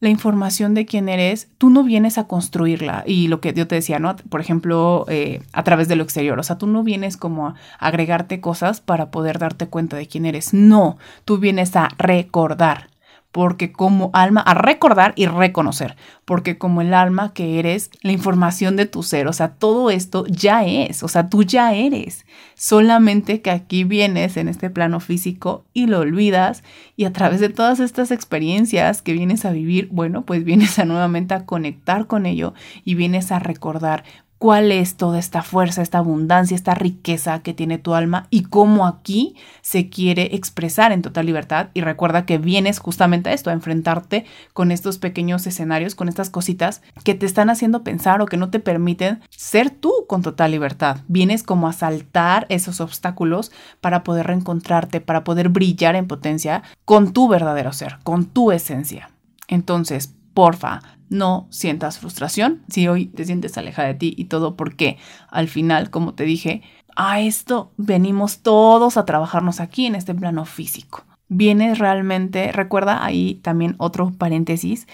La 0.00 0.08
información 0.08 0.72
de 0.72 0.86
quién 0.86 1.10
eres, 1.10 1.48
tú 1.58 1.68
no 1.68 1.84
vienes 1.84 2.16
a 2.16 2.26
construirla. 2.26 3.04
Y 3.06 3.28
lo 3.28 3.42
que 3.42 3.52
yo 3.52 3.68
te 3.68 3.74
decía, 3.74 3.98
¿no? 3.98 4.16
Por 4.16 4.40
ejemplo, 4.40 5.04
eh, 5.08 5.42
a 5.52 5.62
través 5.62 5.88
de 5.88 5.96
lo 5.96 6.02
exterior. 6.02 6.38
O 6.38 6.42
sea, 6.42 6.56
tú 6.56 6.66
no 6.66 6.82
vienes 6.82 7.18
como 7.18 7.48
a 7.48 7.54
agregarte 7.78 8.40
cosas 8.40 8.80
para 8.80 9.10
poder 9.10 9.38
darte 9.38 9.68
cuenta 9.68 9.98
de 9.98 10.06
quién 10.06 10.24
eres. 10.24 10.54
No, 10.54 10.96
tú 11.26 11.36
vienes 11.36 11.76
a 11.76 11.88
recordar 11.98 12.88
porque 13.32 13.70
como 13.72 14.10
alma, 14.12 14.40
a 14.40 14.54
recordar 14.54 15.12
y 15.16 15.26
reconocer, 15.26 15.96
porque 16.24 16.58
como 16.58 16.80
el 16.80 16.94
alma 16.94 17.32
que 17.32 17.58
eres, 17.58 17.90
la 18.02 18.12
información 18.12 18.76
de 18.76 18.86
tu 18.86 19.02
ser, 19.02 19.28
o 19.28 19.32
sea, 19.32 19.54
todo 19.54 19.90
esto 19.90 20.24
ya 20.26 20.64
es, 20.64 21.02
o 21.02 21.08
sea, 21.08 21.28
tú 21.28 21.42
ya 21.44 21.74
eres, 21.74 22.26
solamente 22.54 23.40
que 23.40 23.50
aquí 23.50 23.84
vienes 23.84 24.36
en 24.36 24.48
este 24.48 24.70
plano 24.70 24.98
físico 25.00 25.64
y 25.72 25.86
lo 25.86 26.00
olvidas 26.00 26.64
y 26.96 27.04
a 27.04 27.12
través 27.12 27.40
de 27.40 27.48
todas 27.48 27.78
estas 27.78 28.10
experiencias 28.10 29.02
que 29.02 29.12
vienes 29.12 29.44
a 29.44 29.52
vivir, 29.52 29.88
bueno, 29.92 30.24
pues 30.24 30.44
vienes 30.44 30.78
a 30.78 30.84
nuevamente 30.84 31.34
a 31.34 31.46
conectar 31.46 32.06
con 32.06 32.26
ello 32.26 32.54
y 32.84 32.94
vienes 32.94 33.30
a 33.30 33.38
recordar 33.38 34.04
cuál 34.40 34.72
es 34.72 34.96
toda 34.96 35.18
esta 35.18 35.42
fuerza, 35.42 35.82
esta 35.82 35.98
abundancia, 35.98 36.54
esta 36.54 36.74
riqueza 36.74 37.40
que 37.40 37.52
tiene 37.52 37.76
tu 37.76 37.92
alma 37.92 38.26
y 38.30 38.44
cómo 38.44 38.86
aquí 38.86 39.36
se 39.60 39.90
quiere 39.90 40.34
expresar 40.34 40.92
en 40.92 41.02
total 41.02 41.26
libertad. 41.26 41.68
Y 41.74 41.82
recuerda 41.82 42.24
que 42.24 42.38
vienes 42.38 42.78
justamente 42.78 43.28
a 43.28 43.34
esto, 43.34 43.50
a 43.50 43.52
enfrentarte 43.52 44.24
con 44.54 44.72
estos 44.72 44.96
pequeños 44.96 45.46
escenarios, 45.46 45.94
con 45.94 46.08
estas 46.08 46.30
cositas 46.30 46.80
que 47.04 47.14
te 47.14 47.26
están 47.26 47.50
haciendo 47.50 47.84
pensar 47.84 48.22
o 48.22 48.26
que 48.26 48.38
no 48.38 48.48
te 48.48 48.60
permiten 48.60 49.20
ser 49.28 49.68
tú 49.68 49.92
con 50.08 50.22
total 50.22 50.52
libertad. 50.52 51.02
Vienes 51.06 51.42
como 51.42 51.68
a 51.68 51.74
saltar 51.74 52.46
esos 52.48 52.80
obstáculos 52.80 53.52
para 53.82 54.02
poder 54.04 54.28
reencontrarte, 54.28 55.02
para 55.02 55.22
poder 55.22 55.50
brillar 55.50 55.96
en 55.96 56.06
potencia 56.06 56.62
con 56.86 57.12
tu 57.12 57.28
verdadero 57.28 57.74
ser, 57.74 57.98
con 58.04 58.24
tu 58.24 58.52
esencia. 58.52 59.10
Entonces, 59.48 60.14
porfa, 60.34 60.82
no 61.08 61.48
sientas 61.50 61.98
frustración 61.98 62.62
si 62.68 62.88
hoy 62.88 63.06
te 63.06 63.24
sientes 63.24 63.58
alejada 63.58 63.88
de 63.88 63.94
ti 63.94 64.14
y 64.16 64.26
todo 64.26 64.56
porque 64.56 64.96
al 65.28 65.48
final, 65.48 65.90
como 65.90 66.14
te 66.14 66.24
dije, 66.24 66.62
a 66.96 67.20
esto 67.20 67.72
venimos 67.76 68.40
todos 68.40 68.96
a 68.96 69.04
trabajarnos 69.04 69.60
aquí 69.60 69.86
en 69.86 69.94
este 69.94 70.14
plano 70.14 70.44
físico. 70.44 71.04
Vienes 71.28 71.78
realmente, 71.78 72.50
recuerda 72.52 73.04
ahí 73.04 73.36
también 73.36 73.76
otro 73.78 74.10
paréntesis, 74.10 74.86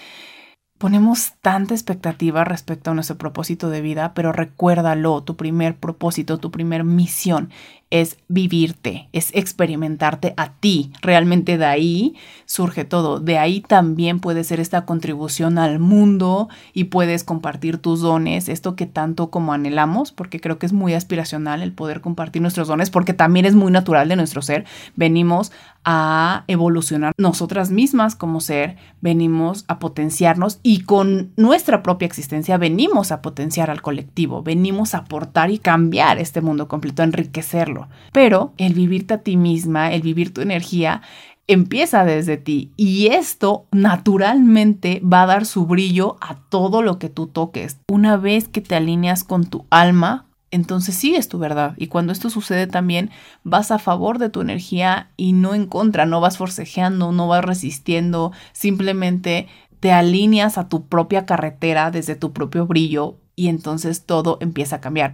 Ponemos 0.77 1.33
tanta 1.41 1.73
expectativa 1.73 2.43
respecto 2.43 2.91
a 2.91 2.93
nuestro 2.93 3.17
propósito 3.17 3.69
de 3.69 3.81
vida, 3.81 4.13
pero 4.13 4.31
recuérdalo, 4.31 5.23
tu 5.23 5.35
primer 5.35 5.77
propósito, 5.77 6.37
tu 6.37 6.51
primer 6.51 6.83
misión 6.83 7.49
es 7.89 8.17
vivirte, 8.27 9.07
es 9.13 9.31
experimentarte 9.33 10.33
a 10.35 10.53
ti. 10.53 10.91
Realmente 11.01 11.57
de 11.57 11.65
ahí 11.65 12.15
surge 12.45 12.83
todo. 12.83 13.19
De 13.19 13.37
ahí 13.37 13.61
también 13.61 14.19
puede 14.19 14.43
ser 14.43 14.59
esta 14.59 14.85
contribución 14.85 15.57
al 15.57 15.79
mundo 15.79 16.49
y 16.73 16.85
puedes 16.85 17.23
compartir 17.23 17.77
tus 17.77 18.01
dones, 18.01 18.49
esto 18.49 18.75
que 18.75 18.85
tanto 18.85 19.29
como 19.29 19.53
anhelamos, 19.53 20.11
porque 20.11 20.41
creo 20.41 20.59
que 20.59 20.65
es 20.65 20.73
muy 20.73 20.93
aspiracional 20.93 21.61
el 21.61 21.71
poder 21.71 22.01
compartir 22.01 22.41
nuestros 22.41 22.67
dones, 22.67 22.89
porque 22.89 23.13
también 23.13 23.45
es 23.45 23.55
muy 23.55 23.71
natural 23.71 24.09
de 24.09 24.17
nuestro 24.17 24.41
ser. 24.41 24.65
Venimos 24.95 25.51
a 25.89 26.43
evolucionar 26.47 27.13
nosotras 27.17 27.71
mismas 27.71 28.17
como 28.17 28.41
ser, 28.41 28.75
venimos 28.99 29.63
a 29.69 29.79
potenciarnos 29.79 30.59
y 30.61 30.81
con 30.81 31.31
nuestra 31.37 31.81
propia 31.81 32.07
existencia 32.07 32.57
venimos 32.57 33.13
a 33.13 33.21
potenciar 33.21 33.71
al 33.71 33.81
colectivo, 33.81 34.43
venimos 34.43 34.93
a 34.93 34.99
aportar 34.99 35.49
y 35.49 35.59
cambiar 35.59 36.19
este 36.19 36.41
mundo 36.41 36.67
completo, 36.67 37.03
enriquecerlo. 37.03 37.87
Pero 38.11 38.51
el 38.57 38.73
vivirte 38.73 39.13
a 39.13 39.19
ti 39.19 39.37
misma, 39.37 39.93
el 39.93 40.01
vivir 40.01 40.33
tu 40.33 40.41
energía, 40.41 41.03
empieza 41.47 42.03
desde 42.03 42.35
ti 42.35 42.73
y 42.75 43.07
esto 43.07 43.67
naturalmente 43.71 45.01
va 45.01 45.23
a 45.23 45.27
dar 45.27 45.45
su 45.45 45.65
brillo 45.65 46.17
a 46.19 46.35
todo 46.35 46.81
lo 46.81 46.99
que 46.99 47.07
tú 47.07 47.27
toques. 47.27 47.79
Una 47.87 48.17
vez 48.17 48.49
que 48.49 48.59
te 48.59 48.75
alineas 48.75 49.23
con 49.23 49.45
tu 49.45 49.65
alma, 49.69 50.26
entonces 50.51 50.95
sí 50.95 51.15
es 51.15 51.27
tu 51.27 51.39
verdad. 51.39 51.73
Y 51.77 51.87
cuando 51.87 52.11
esto 52.11 52.29
sucede 52.29 52.67
también 52.67 53.11
vas 53.43 53.71
a 53.71 53.79
favor 53.79 54.19
de 54.19 54.29
tu 54.29 54.41
energía 54.41 55.11
y 55.17 55.33
no 55.33 55.53
en 55.53 55.67
contra, 55.67 56.05
no 56.05 56.21
vas 56.21 56.37
forcejeando, 56.37 57.11
no 57.11 57.27
vas 57.27 57.43
resistiendo, 57.43 58.31
simplemente 58.53 59.47
te 59.79 59.91
alineas 59.91 60.57
a 60.57 60.69
tu 60.69 60.87
propia 60.87 61.25
carretera 61.25 61.91
desde 61.91 62.15
tu 62.15 62.33
propio 62.33 62.65
brillo 62.65 63.17
y 63.35 63.47
entonces 63.49 64.05
todo 64.05 64.37
empieza 64.41 64.77
a 64.77 64.81
cambiar. 64.81 65.13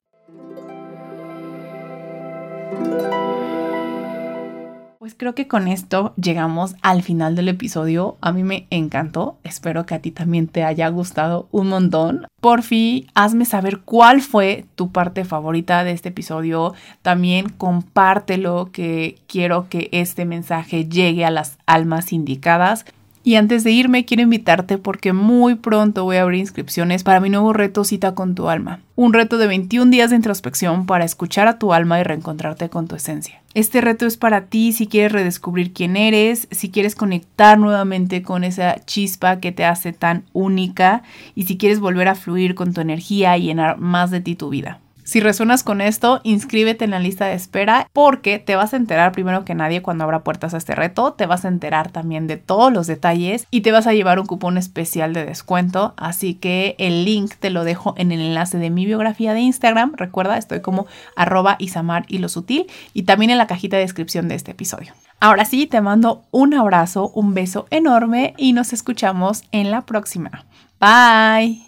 Pues 5.03 5.15
creo 5.15 5.35
que 5.35 5.49
con 5.49 5.67
esto 5.67 6.13
llegamos 6.15 6.77
al 6.81 7.03
final 7.03 7.35
del 7.35 7.49
episodio. 7.49 8.15
A 8.21 8.31
mí 8.31 8.45
me 8.45 8.67
encantó. 8.69 9.35
Espero 9.43 9.85
que 9.85 9.95
a 9.95 9.99
ti 9.99 10.11
también 10.11 10.47
te 10.47 10.63
haya 10.63 10.87
gustado 10.87 11.49
un 11.51 11.67
montón. 11.67 12.25
Por 12.39 12.61
fin, 12.61 13.07
hazme 13.13 13.43
saber 13.43 13.79
cuál 13.79 14.21
fue 14.21 14.63
tu 14.75 14.93
parte 14.93 15.25
favorita 15.25 15.83
de 15.83 15.91
este 15.91 16.07
episodio. 16.07 16.73
También 17.01 17.49
compártelo 17.49 18.69
que 18.71 19.17
quiero 19.27 19.67
que 19.67 19.89
este 19.91 20.23
mensaje 20.23 20.85
llegue 20.85 21.25
a 21.25 21.31
las 21.31 21.57
almas 21.65 22.13
indicadas. 22.13 22.85
Y 23.25 23.35
antes 23.35 23.63
de 23.63 23.71
irme, 23.71 24.03
quiero 24.03 24.23
invitarte 24.23 24.77
porque 24.77 25.13
muy 25.13 25.55
pronto 25.55 26.03
voy 26.03 26.17
a 26.17 26.23
abrir 26.23 26.41
inscripciones 26.41 27.03
para 27.03 27.21
mi 27.21 27.29
nuevo 27.29 27.53
reto 27.53 27.85
Cita 27.85 28.15
con 28.15 28.35
tu 28.35 28.49
alma. 28.49 28.81
Un 28.95 29.13
reto 29.13 29.37
de 29.37 29.47
21 29.47 29.89
días 29.91 30.09
de 30.09 30.17
introspección 30.17 30.85
para 30.85 31.05
escuchar 31.05 31.47
a 31.47 31.57
tu 31.57 31.71
alma 31.71 32.01
y 32.01 32.03
reencontrarte 32.03 32.69
con 32.69 32.89
tu 32.89 32.95
esencia. 32.95 33.41
Este 33.53 33.79
reto 33.79 34.05
es 34.05 34.17
para 34.17 34.47
ti 34.47 34.73
si 34.73 34.87
quieres 34.87 35.13
redescubrir 35.13 35.71
quién 35.71 35.95
eres, 35.95 36.49
si 36.51 36.69
quieres 36.69 36.95
conectar 36.95 37.57
nuevamente 37.57 38.23
con 38.23 38.43
esa 38.43 38.83
chispa 38.85 39.39
que 39.39 39.53
te 39.53 39.63
hace 39.63 39.93
tan 39.93 40.25
única 40.33 41.03
y 41.33 41.43
si 41.43 41.57
quieres 41.57 41.79
volver 41.79 42.09
a 42.09 42.15
fluir 42.15 42.55
con 42.55 42.73
tu 42.73 42.81
energía 42.81 43.37
y 43.37 43.43
llenar 43.43 43.77
más 43.77 44.11
de 44.11 44.19
ti 44.19 44.35
tu 44.35 44.49
vida. 44.49 44.79
Si 45.03 45.19
resuenas 45.19 45.63
con 45.63 45.81
esto, 45.81 46.21
inscríbete 46.23 46.85
en 46.85 46.91
la 46.91 46.99
lista 46.99 47.25
de 47.25 47.33
espera 47.33 47.87
porque 47.91 48.39
te 48.39 48.55
vas 48.55 48.73
a 48.73 48.77
enterar 48.77 49.11
primero 49.11 49.43
que 49.43 49.55
nadie 49.55 49.81
cuando 49.81 50.05
abra 50.05 50.23
puertas 50.23 50.53
a 50.53 50.57
este 50.57 50.75
reto, 50.75 51.13
te 51.13 51.25
vas 51.25 51.45
a 51.45 51.49
enterar 51.49 51.91
también 51.91 52.27
de 52.27 52.37
todos 52.37 52.71
los 52.71 52.87
detalles 52.87 53.45
y 53.51 53.61
te 53.61 53.71
vas 53.71 53.87
a 53.87 53.93
llevar 53.93 54.19
un 54.19 54.25
cupón 54.25 54.57
especial 54.57 55.13
de 55.13 55.25
descuento, 55.25 55.93
así 55.97 56.35
que 56.35 56.75
el 56.77 57.05
link 57.05 57.33
te 57.39 57.49
lo 57.49 57.63
dejo 57.63 57.93
en 57.97 58.11
el 58.11 58.21
enlace 58.21 58.57
de 58.57 58.69
mi 58.69 58.85
biografía 58.85 59.33
de 59.33 59.41
Instagram, 59.41 59.93
recuerda, 59.95 60.37
estoy 60.37 60.61
como 60.61 60.87
arroba 61.15 61.57
isamar 61.59 62.05
y 62.07 62.19
lo 62.19 62.29
sutil 62.29 62.67
y 62.93 63.03
también 63.03 63.31
en 63.31 63.37
la 63.37 63.47
cajita 63.47 63.77
de 63.77 63.83
descripción 63.83 64.27
de 64.27 64.35
este 64.35 64.51
episodio. 64.51 64.93
Ahora 65.19 65.45
sí, 65.45 65.67
te 65.67 65.79
mando 65.79 66.23
un 66.31 66.53
abrazo, 66.53 67.09
un 67.15 67.33
beso 67.33 67.67
enorme 67.69 68.33
y 68.37 68.53
nos 68.53 68.73
escuchamos 68.73 69.43
en 69.51 69.71
la 69.71 69.81
próxima. 69.81 70.45
Bye. 70.79 71.61